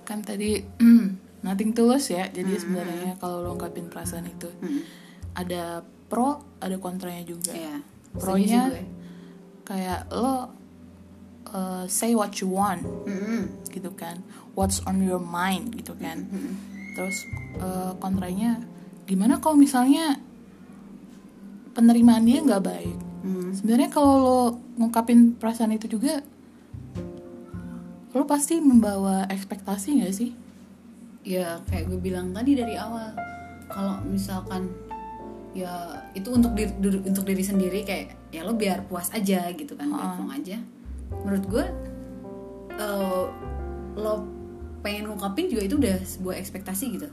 [0.05, 0.65] Kan tadi
[1.45, 2.27] nothing tulus ya.
[2.29, 4.81] Jadi sebenarnya kalau lo ungkapin perasaan itu Mm.
[5.37, 5.63] ada
[6.09, 7.53] pro, ada kontranya juga.
[7.53, 7.77] Iya.
[8.17, 8.73] Pronya
[9.69, 10.49] kayak lo
[11.53, 13.53] uh, say what you want Mm-mm.
[13.71, 14.21] Gitu kan.
[14.59, 16.27] What's on your mind gitu kan.
[16.99, 17.17] Terus
[17.63, 18.59] uh, kontranya
[19.09, 20.21] gimana kalau misalnya
[21.73, 22.99] penerimaan dia nggak baik?
[23.19, 23.51] Mm.
[23.51, 24.41] sebenarnya kalau lo
[24.79, 26.23] ngungkapin perasaan itu juga
[28.15, 30.31] lo pasti membawa ekspektasi nggak sih?
[31.27, 33.13] Ya kayak gue bilang tadi dari awal
[33.69, 34.73] kalau misalkan
[35.53, 36.73] ya itu untuk diri
[37.05, 40.57] untuk diri sendiri kayak ya lo biar puas aja gitu kan plong aja.
[41.27, 41.65] Menurut gue
[42.75, 43.25] eh,
[43.99, 44.25] lo
[44.81, 47.09] pengen ngungkapin juga itu udah sebuah ekspektasi gitu.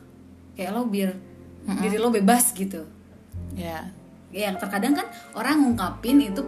[0.54, 1.12] Kayak lo biar
[1.82, 2.86] diri lo bebas gitu.
[3.58, 3.90] Ya.
[4.30, 6.46] Ya terkadang kan orang ngungkapin itu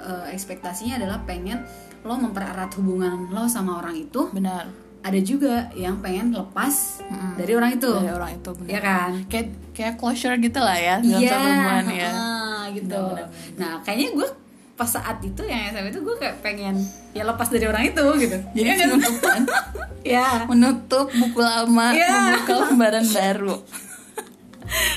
[0.00, 1.62] eh, ekspektasinya adalah pengen
[2.04, 4.32] lo mempererat hubungan lo sama orang itu.
[4.32, 4.72] Benar.
[5.04, 7.04] Ada juga yang pengen lepas
[7.36, 7.92] dari orang itu.
[7.92, 8.70] Dari orang itu benar.
[8.72, 9.10] Ya kan?
[9.28, 12.08] Kayak kayak closure gitu lah ya dalam iya perempuan ya.
[12.08, 12.88] ah, gitu.
[12.88, 13.28] Benar, benar,
[13.60, 14.28] nah kayaknya gue
[14.74, 16.74] pas saat itu yang SMA itu gue kayak pengen
[17.10, 18.36] ya lepas dari orang itu gitu.
[18.52, 18.76] Jadi kan?
[18.88, 19.40] penutupan
[20.16, 22.10] ya menutup buku lama Iya.
[22.10, 23.56] membuka lembaran baru.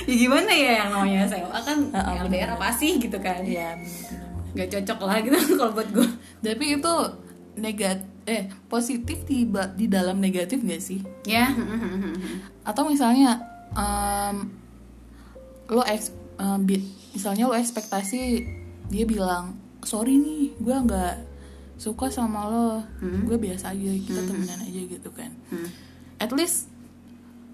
[0.03, 3.43] Ya gimana ya yang namanya SMA kan Ah, ah, LDR apa sih gitu kan?
[3.43, 4.55] Iya, benar-benar.
[4.55, 6.07] nggak cocok lah gitu kalau buat gue
[6.39, 6.93] tapi itu
[7.55, 10.99] negat eh positif di ba- di dalam negatif gak sih?
[11.23, 11.53] Ya
[12.69, 13.37] atau misalnya
[13.71, 14.49] em,
[15.67, 16.09] lo eks,
[16.61, 18.19] bi- misalnya lo ekspektasi
[18.87, 21.15] dia bilang sorry nih gue nggak
[21.79, 22.83] suka sama lo.
[23.23, 25.31] Gue biasa aja kita temenan aja gitu kan.
[26.19, 26.67] At least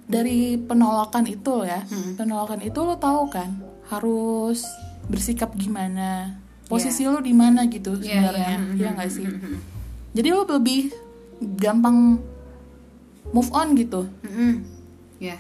[0.05, 1.85] dari penolakan itu ya.
[2.17, 4.65] Penolakan itu lo tahu kan harus
[5.05, 8.87] bersikap gimana posisi lo di mana gitu Iya, sebenarnya iya.
[8.87, 9.27] ya nggak sih?
[10.15, 10.95] jadi lo lebih
[11.59, 12.17] gampang
[13.29, 14.07] move on gitu.
[15.19, 15.37] Ya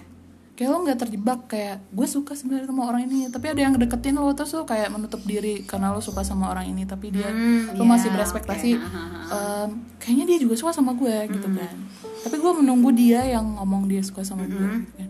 [0.53, 4.13] kayak lo nggak terjebak kayak gue suka sebenarnya sama orang ini tapi ada yang deketin
[4.13, 7.73] lo terus lo kayak menutup diri karena lo suka sama orang ini tapi dia Hmm,
[7.73, 8.85] lo iya, masih berespektasi oke.
[8.85, 9.65] Hahaha.
[9.65, 11.73] "Em, kayaknya dia juga suka sama gue gitu kan
[12.21, 15.09] tapi gue menunggu dia yang ngomong dia suka sama gue gitu kan.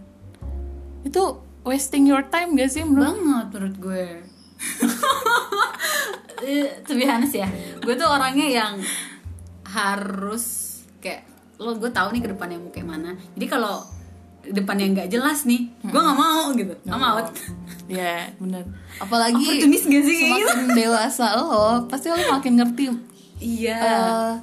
[1.04, 1.22] itu
[1.62, 4.04] wasting your time gak sih menurut banget menurut gue
[6.42, 8.74] Eh, to be honest ya gue tuh orangnya yang
[9.66, 10.44] harus
[11.00, 11.24] kayak
[11.56, 13.80] lo gue tahu nih ke depannya mau kayak mana jadi kalau
[14.44, 16.76] depannya nggak jelas nih gue nggak mau gitu.
[16.88, 17.32] I'm out.
[17.88, 18.64] ya bener.
[19.00, 20.20] Apalagi Oportunis gak sih?
[20.20, 20.48] kayak gitu?
[20.52, 22.84] semakin dewasa lo pasti lo makin ngerti.
[23.40, 23.80] Iya.
[23.80, 24.34] Eh,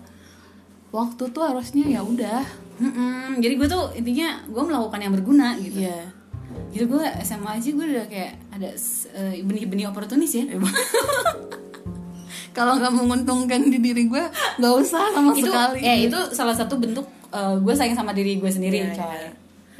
[0.93, 2.41] waktu tuh harusnya ya udah.
[3.37, 5.85] Jadi gue tuh intinya gue melakukan yang berguna gitu.
[5.85, 6.17] Ya
[6.71, 8.71] jadi gue SMA aja gue udah kayak ada
[9.15, 10.47] eh, benih-benih oportunis ya.
[12.57, 14.25] Kalau nggak menguntungkan di diri gue
[14.59, 15.79] nggak usah sama itu sekali.
[15.83, 19.07] eh itu salah satu bentuk eh, gue sayang sama diri gue sendiri Iya, coy.
[19.07, 19.31] iya.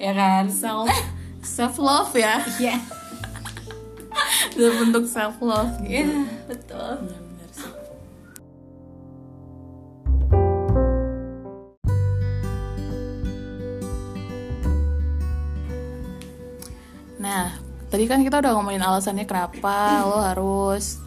[0.01, 0.49] Ya kan?
[0.49, 0.89] Self.
[1.45, 2.41] Self love ya?
[2.57, 2.77] Iya.
[4.53, 7.05] Itu bentuk self love Iya betul.
[7.05, 7.73] Benar-benar sih.
[17.21, 17.57] Nah,
[17.89, 19.77] tadi kan kita udah ngomongin alasannya kenapa
[20.09, 21.01] lo harus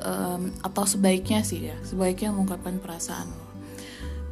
[0.00, 3.44] em, atau sebaiknya sih ya, sebaiknya mengungkapkan perasaan lo.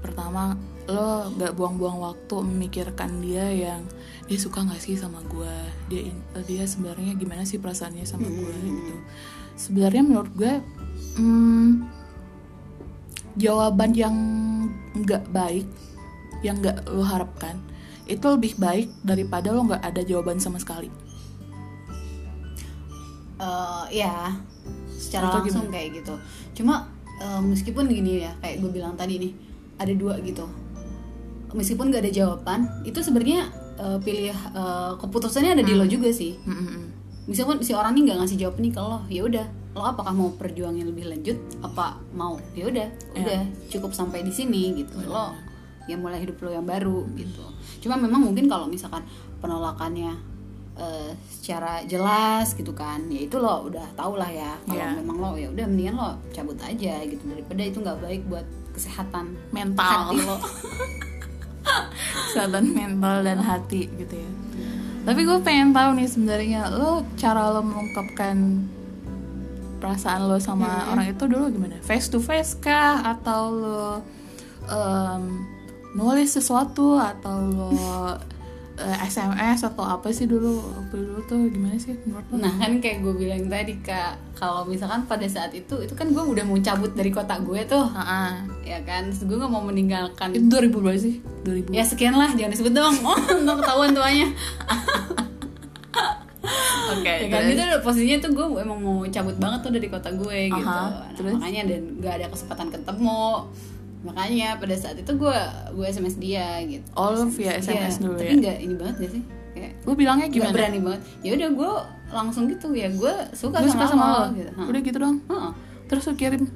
[0.01, 0.57] Pertama,
[0.87, 3.83] lo nggak buang-buang waktu memikirkan dia yang
[4.31, 5.55] dia suka nggak sih sama gue,
[5.91, 8.95] dia in- dia sebenarnya gimana sih perasaannya sama gue gitu.
[9.59, 10.55] Sebenarnya menurut gue,
[11.19, 11.71] hmm,
[13.35, 14.17] jawaban yang
[14.95, 15.67] nggak baik,
[16.47, 17.59] yang nggak lo harapkan,
[18.07, 20.91] itu lebih baik daripada lo nggak ada jawaban sama sekali.
[23.37, 24.39] Eh, ya
[24.97, 26.15] secara Atau langsung kayak gitu.
[26.63, 29.33] Cuma eh, meskipun gini ya kayak gue bilang tadi nih
[29.77, 30.49] ada dua gitu
[31.51, 36.35] meskipun gak ada jawaban itu sebenarnya eh, pilih eh, keputusannya ada di lo juga sih.
[36.41, 36.83] Mm-mm.
[37.27, 39.47] meskipun si orang ini nggak ngasih jawab nih ke lo ya udah.
[39.73, 41.35] Lo apakah mau perjuangin lebih lanjut?
[41.61, 42.39] Apa mau?
[42.53, 43.43] Ya udah udah.
[43.67, 44.97] Cukup sampai di sini gitu.
[45.03, 45.35] Lo
[45.85, 47.43] ya mulai hidup lo yang baru gitu.
[47.79, 49.03] Cuma memang mungkin kalau misalkan
[49.39, 50.15] penolakannya
[50.75, 54.55] eh, secara jelas gitu kan ya itu lo udah tau lah ya.
[54.63, 54.97] Kalau Iya.
[54.97, 57.23] memang lo ya udah mendingan lo cabut aja gitu.
[57.23, 60.15] Daripada itu nggak baik buat kesehatan mental.
[60.15, 60.37] hati lo
[62.31, 64.31] kesehatan mental dan hati gitu ya.
[65.07, 68.67] Tapi gue pengen tahu nih sebenarnya lo cara lo mengungkapkan
[69.79, 71.79] perasaan lo sama orang itu dulu gimana?
[71.87, 73.07] Face to face kah?
[73.07, 73.85] Atau lo
[74.67, 75.47] em,
[75.95, 76.99] nulis sesuatu?
[76.99, 77.71] Atau lo
[78.77, 80.61] eh, SMS atau apa sih dulu?
[80.69, 82.37] Waktu dulu tuh gimana sih menurut lo?
[82.39, 86.21] Nah kan kayak gue bilang tadi kak Kalau misalkan pada saat itu Itu kan gue
[86.21, 87.89] udah mau cabut dari kota gue tuh.
[87.89, 88.45] Ah.
[88.61, 89.09] Ya kan?
[89.09, 91.25] Terus gue gak mau meninggalkan itu 2000 berapa sih?
[91.43, 94.29] 2000 Ya sekian lah Jangan disebut dong Oh nggak ketahuan tuanya.
[96.87, 97.43] Oke Ya kan?
[97.51, 100.63] Itu posisinya tuh gue emang mau cabut banget tuh dari kota gue gitu.
[100.63, 101.35] Aha, Nah, terus?
[101.35, 103.23] Makanya dan gak ada kesempatan ketemu
[104.05, 105.39] Makanya pada saat itu gue
[105.73, 106.87] gue SMS dia gitu.
[106.99, 108.41] Oh lo via SMS dulu Tapi ya?
[108.43, 109.23] nggak ini banget gak sih?
[109.57, 110.55] Kayak lo bilangnya gak gimana?
[110.55, 111.03] berani banget.
[111.25, 111.71] Ya udah gue
[112.13, 112.89] langsung gitu ya.
[112.93, 114.51] Gue suka, gue suka sama lo gitu.
[114.61, 115.17] Udah gitu dong?
[115.31, 115.53] Heeh.
[115.87, 116.51] terus lo kirim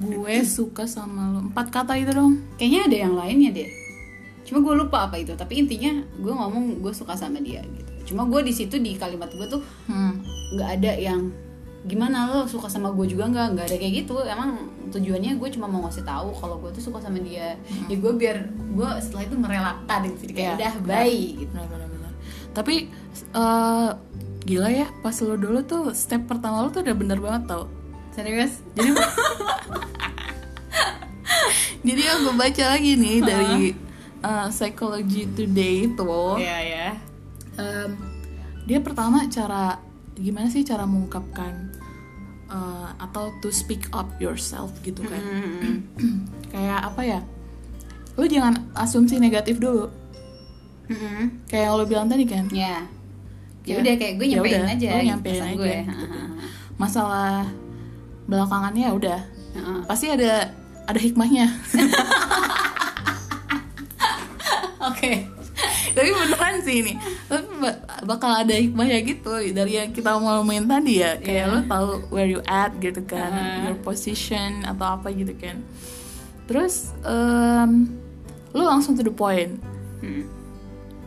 [0.00, 1.38] gue suka sama lo.
[1.52, 2.40] Empat kata itu dong.
[2.56, 3.70] Kayaknya ada yang lainnya deh
[4.50, 5.30] cuma gue lupa apa itu.
[5.38, 8.12] Tapi intinya gue ngomong gue suka sama dia gitu.
[8.12, 10.12] Cuma gue di situ di kalimat gue tuh hmm.
[10.58, 11.30] nggak ada yang
[11.88, 13.46] gimana lo suka sama gue juga nggak?
[13.56, 14.14] Nggak ada kayak gitu.
[14.24, 17.56] Emang tujuannya gue cuma mau ngasih tahu kalau gue tuh suka sama dia.
[17.88, 20.32] Ya gue biar gue setelah itu merelakan gitu.
[20.34, 21.52] Kayak Iya, udah baik gitu.
[21.56, 22.12] Benar benar benar.
[22.52, 22.74] Tapi
[23.32, 23.90] eh,
[24.44, 27.64] gila ya pas lo dulu tuh step pertama lo tuh udah bener banget tau.
[28.12, 28.60] Serius?
[28.76, 28.90] Jadi
[31.86, 33.72] jadi aku baca lagi nih dari
[34.20, 36.04] eh, Psychology Today itu
[36.36, 36.88] Iya ya
[37.60, 37.92] Em,
[38.64, 39.76] dia pertama cara
[40.20, 41.72] gimana sih cara mengungkapkan
[42.46, 45.20] eh, atau to speak up yourself gitu kan?
[46.52, 47.20] Kayak apa ya?
[48.14, 49.88] Lu jangan asumsi negatif dulu.
[51.46, 52.44] Kayak yang lo bilang tadi kan?
[52.50, 52.82] Ya.
[53.62, 55.74] Ya Ya, udah kayak gue ya nyampein udah, aja lu gitu nyampein aja, gue.
[55.84, 56.06] gitu.
[56.80, 57.44] masalah
[58.24, 59.20] belakangannya ya udah.
[59.84, 60.48] Pasti ada
[60.88, 61.46] ada hikmahnya
[66.00, 66.92] tapi beneran sih ini.
[67.26, 69.28] Tapi ba- bakal ada hikmahnya gitu.
[69.52, 71.14] Dari yang kita ngomongin tadi ya.
[71.14, 71.52] Kayak Iya.
[71.52, 73.28] lo tahu where you at gitu kan.
[73.28, 73.64] Uh-huh.
[73.66, 75.60] your position atau apa gitu kan.
[76.44, 77.92] Terus em,
[78.50, 79.60] lo langsung to the point.
[80.00, 80.24] Hmm.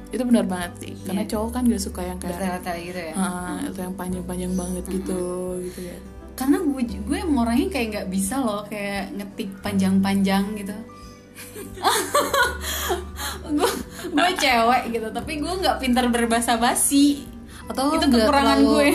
[0.08, 0.93] itu benar banget sih.
[1.03, 1.29] Karena Iya.
[1.34, 2.38] cowok kan gak suka yang kayak
[2.86, 3.13] gitu ya?
[3.17, 5.21] Ah, itu yang panjang-panjang banget gitu
[5.60, 5.97] gitu ya.
[6.34, 10.69] Karena gue gue emang orangnya kayak nggak bisa loh kayak ngetik panjang-panjang gitu
[13.54, 13.72] gue
[14.13, 18.89] gue cewek gitu tapi gue nggak pintar berbahasa basi atau Itu nggak kekurangan terlalu, gue.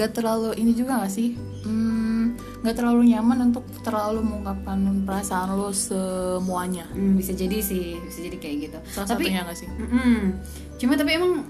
[0.00, 1.36] nggak terlalu ini juga gak sih?
[1.60, 2.32] Hmm,
[2.64, 6.88] nggak terlalu nyaman untuk terlalu mengungkapkan perasaan lo semuanya.
[6.88, 8.78] Hmm, bisa jadi sih bisa jadi kayak gitu.
[8.96, 9.68] Salah tapi satunya gak sih?
[9.68, 10.40] Mm-mm.
[10.80, 11.44] cuma tapi emang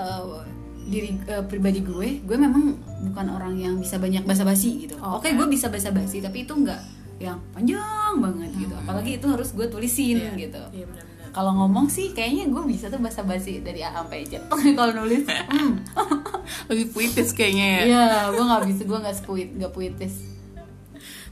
[0.00, 0.40] uh,
[0.88, 2.72] diri uh, pribadi gue gue memang
[3.12, 4.96] bukan orang yang bisa banyak basa-basi gitu.
[5.04, 6.80] Oh, oke gue bisa basa-basi tapi itu enggak
[7.22, 8.74] yang panjang banget gitu.
[8.74, 10.62] Apalagi itu harus gue tulisin gitu.
[10.74, 11.30] Iya benar-benar.
[11.34, 14.46] Kalau ngomong sih kayaknya gue bisa tuh basa-basi dari A sampai Z
[14.78, 15.72] kalau nulis hmm.
[16.70, 17.80] lebih puitis kayaknya ya.
[17.82, 20.14] Iya, gue nggak bisa, gue nggak spuit, nggak puitis.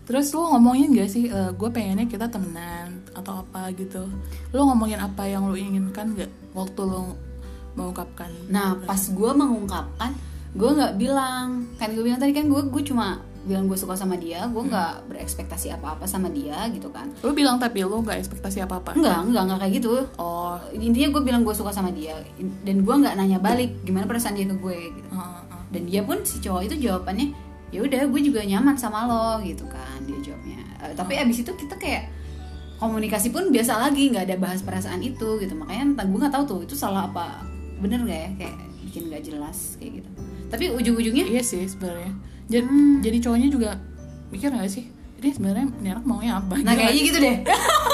[0.03, 4.11] terus lo ngomongin gak sih gue pengennya kita temenan atau apa gitu?
[4.51, 6.27] Lo ngomongin apa yang lo inginkan gak
[6.59, 7.15] waktu lo
[7.79, 8.27] mengungkapkan?
[8.51, 10.11] Nah, pas gue mengungkapkan,
[10.59, 14.15] gue nggak bilang, kan gue bilang tadi kan gue gue cuma bilang gue suka sama
[14.15, 17.11] dia, gue nggak berekspektasi apa-apa sama dia gitu kan.
[17.23, 19.93] lo bilang tapi lo nggak ekspektasi apa apa Enggak, enggak, enggak kayak gitu.
[20.19, 24.39] oh Intinya gue bilang gue suka sama dia dan gue nggak nanya balik gimana perasaan
[24.39, 25.09] dia ke gue gitu.
[25.11, 25.63] uh, uh.
[25.75, 27.35] Dan dia pun si cowok itu jawabannya
[27.73, 30.61] ya udah gue juga nyaman sama lo gitu kan dia jawabnya.
[30.85, 32.13] Eh, tapi abis itu kita kayak
[32.77, 36.45] komunikasi pun biasa lagi nggak ada bahas perasaan itu gitu makanya entah gue nggak tahu
[36.45, 37.41] tuh itu salah apa
[37.79, 40.11] bener nggak ya kayak bikin nggak jelas kayak gitu
[40.51, 42.11] tapi ujung-ujungnya iya sih sebenarnya
[42.53, 43.01] jadi, Hmm.
[43.01, 43.71] jadi cowoknya juga
[44.29, 44.85] mikir gak sih
[45.17, 46.55] ini sebenarnya ini anak maunya apa?
[46.59, 47.37] Nah Gitu kayaknya gitu deh.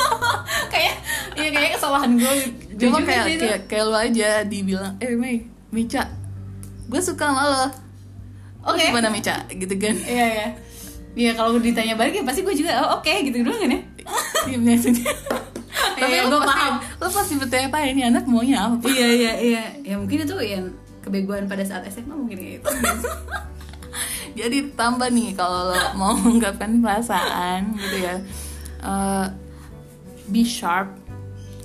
[0.73, 0.95] Kayak
[1.35, 2.35] iya kayak kesalahan gue
[2.79, 3.43] cuma kayak sih itu.
[3.43, 5.37] kayak kayak lo aja dibilang eh Mei
[5.69, 6.03] Mica
[6.89, 7.65] gue suka sama lo.
[8.65, 8.85] Oke.
[8.85, 9.45] gimana Mica?
[9.47, 9.95] Gitu kan.
[9.95, 10.49] Iya iya.
[11.15, 13.81] Iya kalau ditanya balik ya pasti gue juga oh, oke gitu doang kan ya.
[14.49, 14.57] Iya,
[15.95, 16.75] tapi Iya, lo gua pasti paham.
[16.97, 18.87] lo pasti bertanya-tanya ini anak maunya apa?
[18.89, 19.63] Iya iya iya.
[19.85, 20.65] Ya mungkin itu yang
[21.05, 22.69] kebegoan pada saat SMA mungkin kayak gitu
[24.39, 28.17] jadi tambah nih kalau lo mau mengungkapkan perasaan gitu ya.
[28.85, 29.27] Eh,
[30.29, 30.93] be sharp.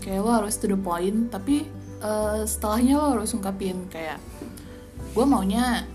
[0.04, 1.68] Kayak lo harus to the point tapi
[2.04, 4.20] eh, setelahnya lo harus ungkapin kayak
[5.14, 5.86] gue maunya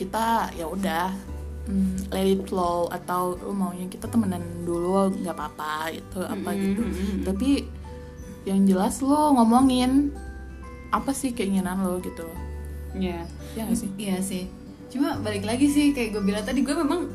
[0.00, 1.12] kita ya udah
[1.68, 6.82] mm, let it flow atau lo maunya kita temenan dulu nggak apa-apa itu apa gitu.
[7.28, 7.68] tapi
[8.48, 10.12] yang jelas lo ngomongin
[10.92, 12.28] apa sih keinginan lo gitu?
[12.94, 13.26] Iya.
[13.58, 13.90] Ya gak sih?
[13.98, 14.44] Iya sih.
[14.94, 17.10] Cuma balik lagi sih kayak gue bilang tadi gue memang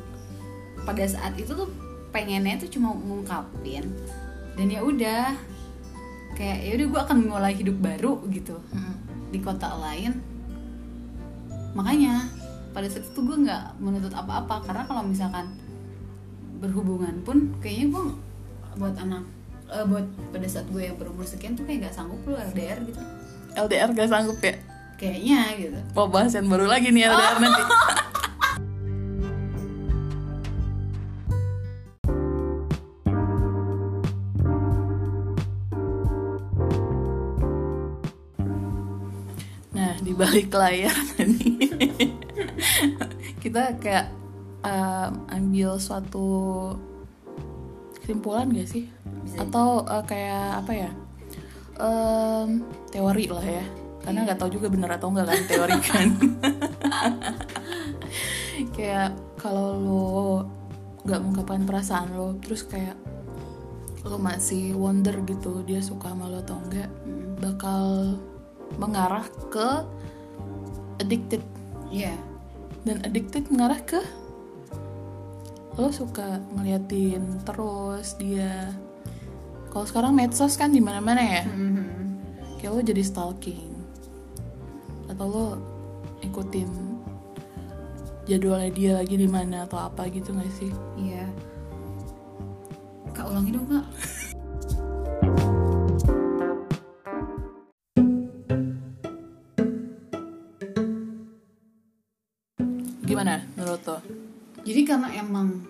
[0.83, 1.71] pada saat itu tuh
[2.11, 3.87] pengennya tuh cuma ngungkapin
[4.59, 5.31] dan ya udah
[6.35, 8.95] kayak ya udah gue akan mulai hidup baru gitu Mm.
[9.31, 10.19] di kota lain.
[11.71, 12.27] Makanya
[12.75, 15.47] pada saat itu gue nggak menuntut apa-apa karena kalau misalkan
[16.59, 18.03] berhubungan pun kayaknya gue
[18.75, 19.23] buat anak
[19.71, 22.99] eh, buat pada saat gue yang berumur sekian tuh kayak gak sanggup lu LDR gitu
[23.55, 24.59] LDR gak sanggup ya
[24.99, 25.79] kayaknya gitu.
[25.95, 27.63] Mau bahas yang baru lagi nih LDR nanti
[39.69, 41.55] nah di balik layar tadi
[43.39, 44.11] kita kayak
[44.67, 46.27] um, ambil suatu
[48.03, 48.91] kesimpulan gak sih?
[49.23, 49.47] Bisa.
[49.47, 50.91] atau uh, kayak apa ya?
[51.79, 52.59] Em,
[52.91, 56.07] teori lah ya karena nggak tahu juga bener atau enggak kan teori kan.
[58.75, 60.09] Kayak kalau lo
[61.07, 62.95] nggak mengungkapkan perasaan lo terus kayak
[64.03, 66.91] lo masih wonder gitu dia suka sama lo atau enggak
[67.39, 68.15] bakal
[68.79, 69.67] mengarah ke
[70.99, 71.43] addicted.
[71.91, 72.15] Iya.
[72.83, 73.99] Dan addicted mengarah ke
[75.79, 78.75] lo suka ngeliatin terus dia.
[79.71, 81.43] Kalau sekarang medsos kan di mana ya.
[82.59, 83.68] Kayak lo jadi stalking
[85.19, 85.47] atau lo
[86.23, 86.71] ikutin
[88.23, 91.27] jadwalnya dia lagi di mana atau apa gitu gak sih Iya.
[93.11, 93.83] Kak ulangi dong kak.
[103.03, 103.97] gimana menurut lo
[104.63, 105.67] Jadi karena emang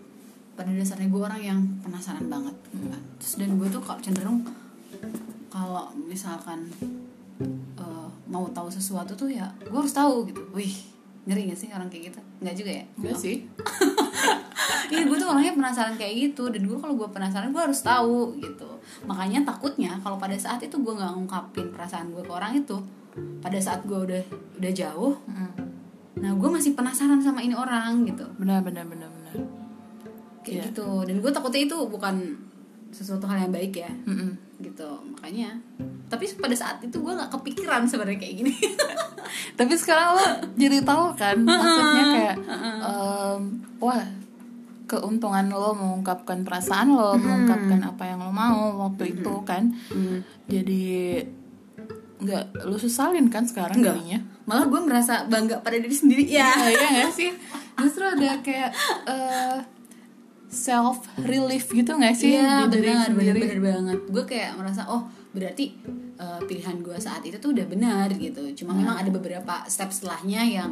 [0.53, 2.53] pada dasarnya gue orang yang penasaran banget.
[2.69, 3.01] gitu kan.
[3.17, 4.39] Terus dan gue tuh kalau cenderung
[5.49, 6.69] kalau misalkan
[7.79, 10.41] eh, mau tahu sesuatu tuh ya gue harus tahu gitu.
[10.53, 10.73] Wih
[11.25, 12.19] ngeri gak sih orang kayak gitu?
[12.39, 12.83] Nggak juga ya?
[12.95, 13.35] enggak sih
[14.89, 18.33] Iya gue tuh orangnya penasaran kayak gitu Dan gue kalau gue penasaran gue harus tahu
[18.35, 18.65] gitu
[19.05, 22.73] Makanya takutnya kalau pada saat itu gue nggak ngungkapin perasaan gue ke orang itu
[23.37, 24.21] Pada saat gue udah
[24.57, 25.13] udah jauh
[26.15, 29.35] Nah gue masih penasaran sama ini orang gitu benar benar benar benar
[30.41, 30.63] Kayak Iya.
[30.73, 32.15] gitu Dan gue takutnya itu bukan
[32.89, 33.91] sesuatu hal yang baik ya.
[34.05, 34.35] Mm-mm.
[34.59, 35.55] gitu makanya.
[36.11, 38.53] Tapi pada saat itu gue nggak kepikiran sebenarnya kayak gini.
[39.59, 40.25] Tapi sekarang lo
[40.59, 42.35] jadi tahu kan maksudnya kayak
[42.89, 43.41] em,
[43.79, 44.03] wah
[44.89, 49.69] keuntungan lo mengungkapkan perasaan lo mengungkapkan apa yang lo mau waktu itu kan.
[50.49, 51.21] Jadi
[52.19, 54.19] nggak lo sesalin kan sekarang jadinya?
[54.43, 56.51] Malah gue merasa bangga pada diri sendiri ya.
[56.67, 57.31] Iya gak sih?
[57.79, 58.73] Justru ada kayak
[59.07, 59.55] eh,
[60.49, 62.33] self relief gitu gak sih?
[62.35, 63.99] Iya benar benar benar banget.
[64.09, 65.77] Gue kayak merasa oh berarti
[66.17, 68.41] eh, pilihan gue saat itu tuh udah benar gitu.
[68.57, 70.71] Cuma memang ada beberapa step setelahnya yang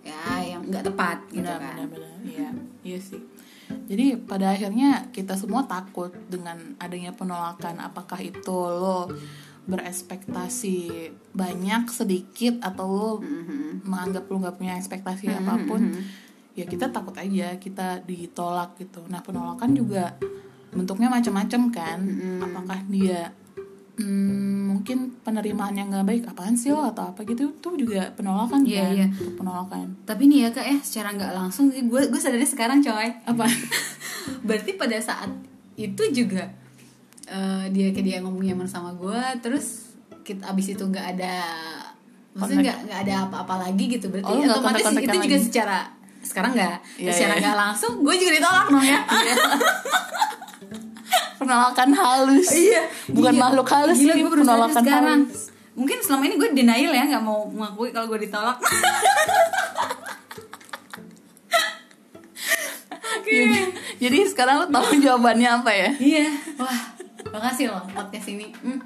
[0.00, 1.74] ya yang nggak tepat gitu benar kan.
[1.76, 2.12] benar benar.
[2.28, 2.48] Iya
[2.84, 3.20] iya sih.
[3.70, 7.80] Jadi pada akhirnya kita semua takut dengan adanya penolakan.
[7.80, 9.08] Apakah itu lo
[9.70, 13.10] berekspektasi banyak sedikit atau lo
[13.86, 15.94] menganggap lo nggak punya ekspektasi apa pun
[16.60, 19.00] ya kita takut aja kita ditolak gitu.
[19.06, 20.12] Nah penolakan juga
[20.70, 21.98] bentuknya macam-macam kan.
[22.38, 23.32] Apakah dia
[23.96, 28.62] hmm, mungkin penerimaan yang nggak baik apaan sih lo atau apa gitu tuh juga penolakan
[28.62, 28.92] Iya, kan.
[28.94, 29.06] iya.
[29.10, 29.86] Itu penolakan.
[30.04, 33.08] Tapi nih ya kak ya secara nggak langsung sih gue gue sadarnya sekarang coy.
[33.24, 33.44] Apa?
[34.46, 35.28] Berarti pada saat
[35.74, 36.44] itu juga
[37.26, 41.34] eh, dia ke dia ngomong nyaman sama gue terus kita abis itu nggak ada
[42.30, 45.46] maksudnya nggak nggak ada apa-apa lagi gitu berarti Oh, otomatis itu juga lagi.
[45.48, 45.78] secara
[46.20, 46.76] sekarang nggak.
[47.00, 47.42] Iya, secara iya.
[47.42, 49.00] nggak langsung gue juga ditolak dong ya.
[51.40, 52.48] Penolakan halus.
[52.52, 52.82] Iya.
[53.10, 53.40] Bukan Iya.
[53.40, 55.40] makhluk halus Gila, sadar penolakan sekarang halus.
[55.72, 58.60] Mungkin selama ini gue denial ya nggak mau mengakui kalau gue ditolak.
[63.30, 63.62] Jadi,
[64.02, 65.90] jadi sekarang lo tahu jawabannya apa ya?
[66.02, 66.26] Iya.
[66.58, 66.78] Wah
[67.30, 68.50] makasih loh podcast ini.
[68.58, 68.80] Hmm.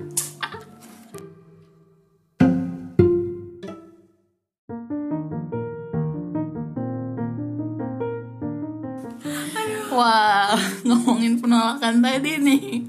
[9.94, 10.52] Wah
[10.86, 12.82] ngomongin penolakan tadi nih.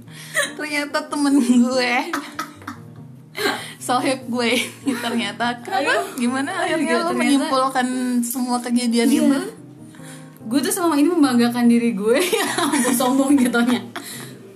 [0.57, 1.95] Ternyata temen gue.
[3.77, 5.61] Sohib gue ini ternyata.
[5.61, 6.09] Kenapa?
[6.17, 7.87] Gimana akhirnya lo menyimpulkan
[8.25, 9.21] semua kejadian Iya.
[9.21, 9.41] itu
[10.45, 12.21] gue tuh selama ini membanggakan diri gue.
[12.85, 13.81] Gue sombong jatuhnya.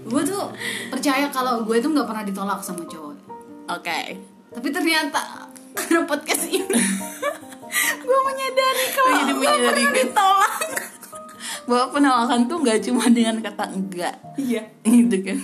[0.05, 0.53] Gue tuh
[0.93, 3.17] percaya kalau gue tuh nggak pernah ditolak sama cowok.
[3.73, 4.21] Oke.
[4.53, 6.65] Tapi ternyata karena podcast ini
[8.05, 10.53] gue menyadari kalau gue pernah ditolak
[11.65, 14.15] bahwa penolakan tuh nggak cuma dengan kata enggak.
[14.37, 14.61] Iya.
[14.85, 15.39] Gitu kan.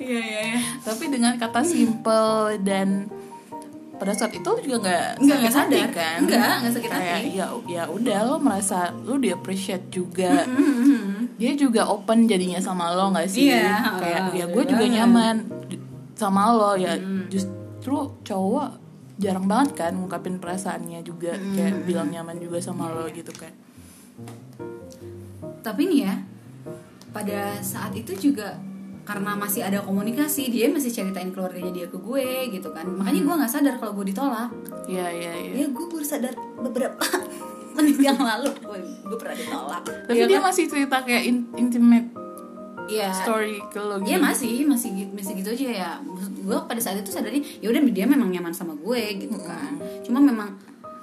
[0.00, 0.60] Iya iya iya.
[0.80, 3.06] Tapi dengan kata simple dan
[4.00, 5.90] pada saat itu juga nggak Nggak, sakit hati sadar.
[5.92, 6.18] kan.
[6.24, 7.30] Nggak, nggak sakit Kayak, hati.
[7.36, 10.48] ya ya udah lo merasa lo di appreciate juga
[11.36, 13.52] dia juga open jadinya sama lo nggak sih?
[13.52, 15.36] Iya, kayak ah, ya gue juga nyaman
[16.16, 16.72] sama lo.
[16.80, 16.96] Ya
[17.28, 18.68] justru cowok
[19.20, 21.36] jarang banget kan ngungkapin perasaannya juga.
[21.36, 23.52] Kayak bilang nyaman juga sama lo gitu kan
[25.70, 26.14] tapi nih ya
[27.10, 28.58] pada saat itu juga
[29.00, 33.34] karena masih ada komunikasi dia masih ceritain keluarganya dia ke gue gitu kan makanya gue
[33.38, 34.50] nggak sadar kalau gue ditolak
[34.86, 36.98] Iya iya iya ya gue baru sadar beberapa
[37.78, 40.46] menit yang lalu gue, gue pernah ditolak tapi Iya dia kan?
[40.50, 42.08] masih cerita kayak in- intimate
[42.90, 43.14] Iya.
[43.14, 45.90] story ke lo gitu Iya masih masih gitu masih gitu aja ya.
[46.02, 49.78] Maksud gue pada saat itu sadarnya ya udah dia memang nyaman sama gue gitu kan.
[50.02, 50.58] Cuma memang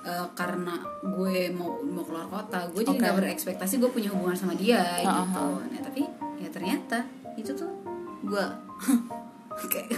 [0.08, 3.02] eh, karena gue mau mau keluar kota, gue jadi Oke.
[3.04, 5.12] nggak berekspektasi gue punya hubungan sama dia gitu.
[5.12, 5.60] Aha.
[5.68, 6.08] Nah tapi
[6.40, 7.04] ya ternyata
[7.36, 7.68] itu tuh
[8.24, 8.46] gue
[9.72, 9.90] kayak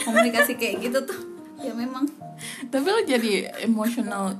[0.00, 1.18] komunikasi kayak gitu tuh
[1.58, 2.04] ya memang
[2.68, 4.36] Tapi lo jadi emotional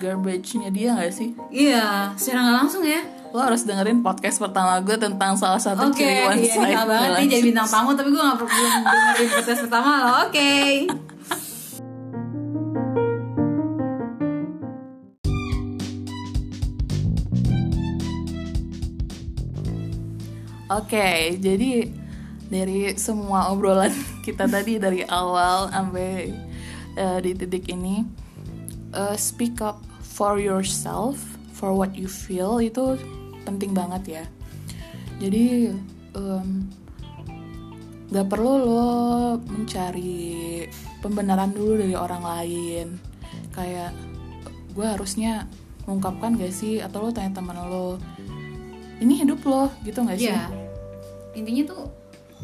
[0.00, 1.36] garbage-nya dia gak sih?
[1.52, 3.00] iya secara nggak langsung ya.
[3.30, 6.82] Lo harus dengerin podcast pertama gue tentang salah satu Oke, ciri one iya, side iya
[6.82, 10.16] banget nih jadi bintang tamu tapi gue gak perlu belum dengerin podcast pertama loh.
[10.26, 10.50] Oke.
[20.70, 21.90] Oke, jadi
[22.46, 23.90] dari semua obrolan
[24.26, 26.30] kita tadi dari awal sampai
[26.94, 28.06] eh, di titik ini,
[28.94, 31.18] eh, speak up for yourself,
[31.50, 32.94] for what you feel itu
[33.42, 34.24] penting banget ya.
[35.18, 35.74] Jadi
[36.14, 36.70] em,
[38.14, 38.94] nggak perlu lo
[39.42, 40.62] mencari
[41.02, 42.86] pembenaran dulu dari orang lain.
[43.50, 43.90] Kayak
[44.70, 45.50] gue harusnya
[45.90, 46.78] mengungkapkan gak sih?
[46.78, 47.98] Atau lo tanya teman lo,
[49.00, 50.28] ini hidup lo gitu gak sih?
[50.28, 50.46] Iya.
[51.32, 51.82] Intinya tuh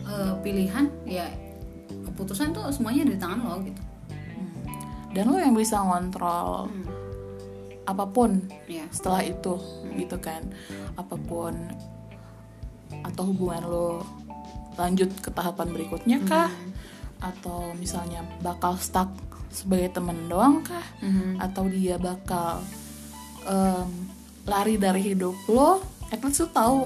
[0.03, 1.27] eh, pilihan ya
[2.05, 3.83] keputusan tuh semuanya di tangan lo gitu.
[5.11, 6.69] dan lo yang bisa ngontrol
[7.83, 8.37] apa pun
[8.67, 8.85] Iya.
[8.91, 9.57] setelah itu
[9.95, 10.45] gitu kan
[10.93, 11.57] apa pun
[13.03, 13.91] atau hubungan lo
[14.77, 16.53] lanjut ke tahapan berikutnya kah
[17.19, 19.09] atau misalnya bakal stuck
[19.49, 21.41] sebagai temen doang kah Mhm.
[21.41, 22.61] atau dia bakal
[23.47, 23.89] em,
[24.45, 25.81] lari dari hidup lo
[26.11, 26.79] at least lo tahu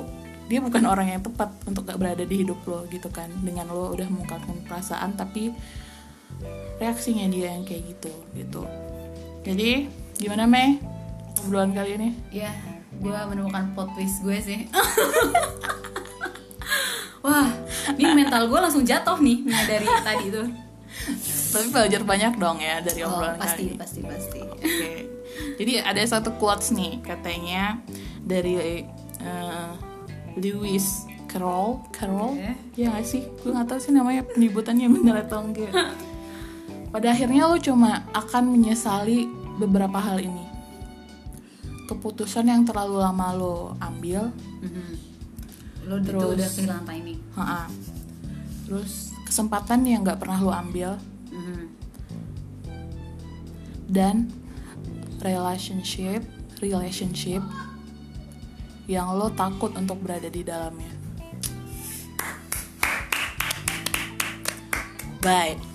[0.51, 3.31] dia bukan orang yang tepat untuk gak berada di hidup lo gitu kan.
[3.41, 5.55] Dengan lo udah mengungkapkan perasaan tapi
[6.83, 8.67] reaksinya dia yang kayak gitu gitu.
[9.47, 9.87] Jadi
[10.19, 10.83] gimana Mei
[11.47, 12.11] obrolan kali ini?
[12.35, 12.51] Ya
[13.01, 14.61] gue menemukan plot twist gue sih.
[17.25, 17.53] Wah
[17.95, 20.49] ini mental gue langsung jatuh nih dari tadi tuh.
[21.51, 23.79] Tapi belajar banyak dong ya dari oh, obrolan pasti kali ini.
[23.79, 24.41] pasti pasti.
[24.43, 24.93] Oke.
[25.61, 27.79] Jadi ada satu quotes nih katanya
[28.21, 28.85] dari
[29.21, 29.71] eh,
[30.37, 32.51] Lewis Carroll, Carroll, Oke.
[32.75, 33.23] ya gak sih?
[33.39, 35.71] Gue gak tahu sih namanya penyebutannya bener atau enggak.
[36.91, 40.43] Pada akhirnya lo cuma akan menyesali beberapa hal ini.
[41.87, 44.91] Keputusan yang terlalu lama lo ambil, Mhm.
[45.87, 47.63] lo itu Terus- udah kehilangan timing ha-ha.
[48.63, 48.93] terus
[49.23, 50.99] kesempatan yang gak pernah lo ambil,
[51.31, 51.65] Mhm.
[53.87, 54.31] dan
[55.21, 56.23] relationship
[56.59, 57.43] relationship
[58.91, 60.91] yang lo takut untuk berada di dalamnya.
[65.23, 65.70] Bye.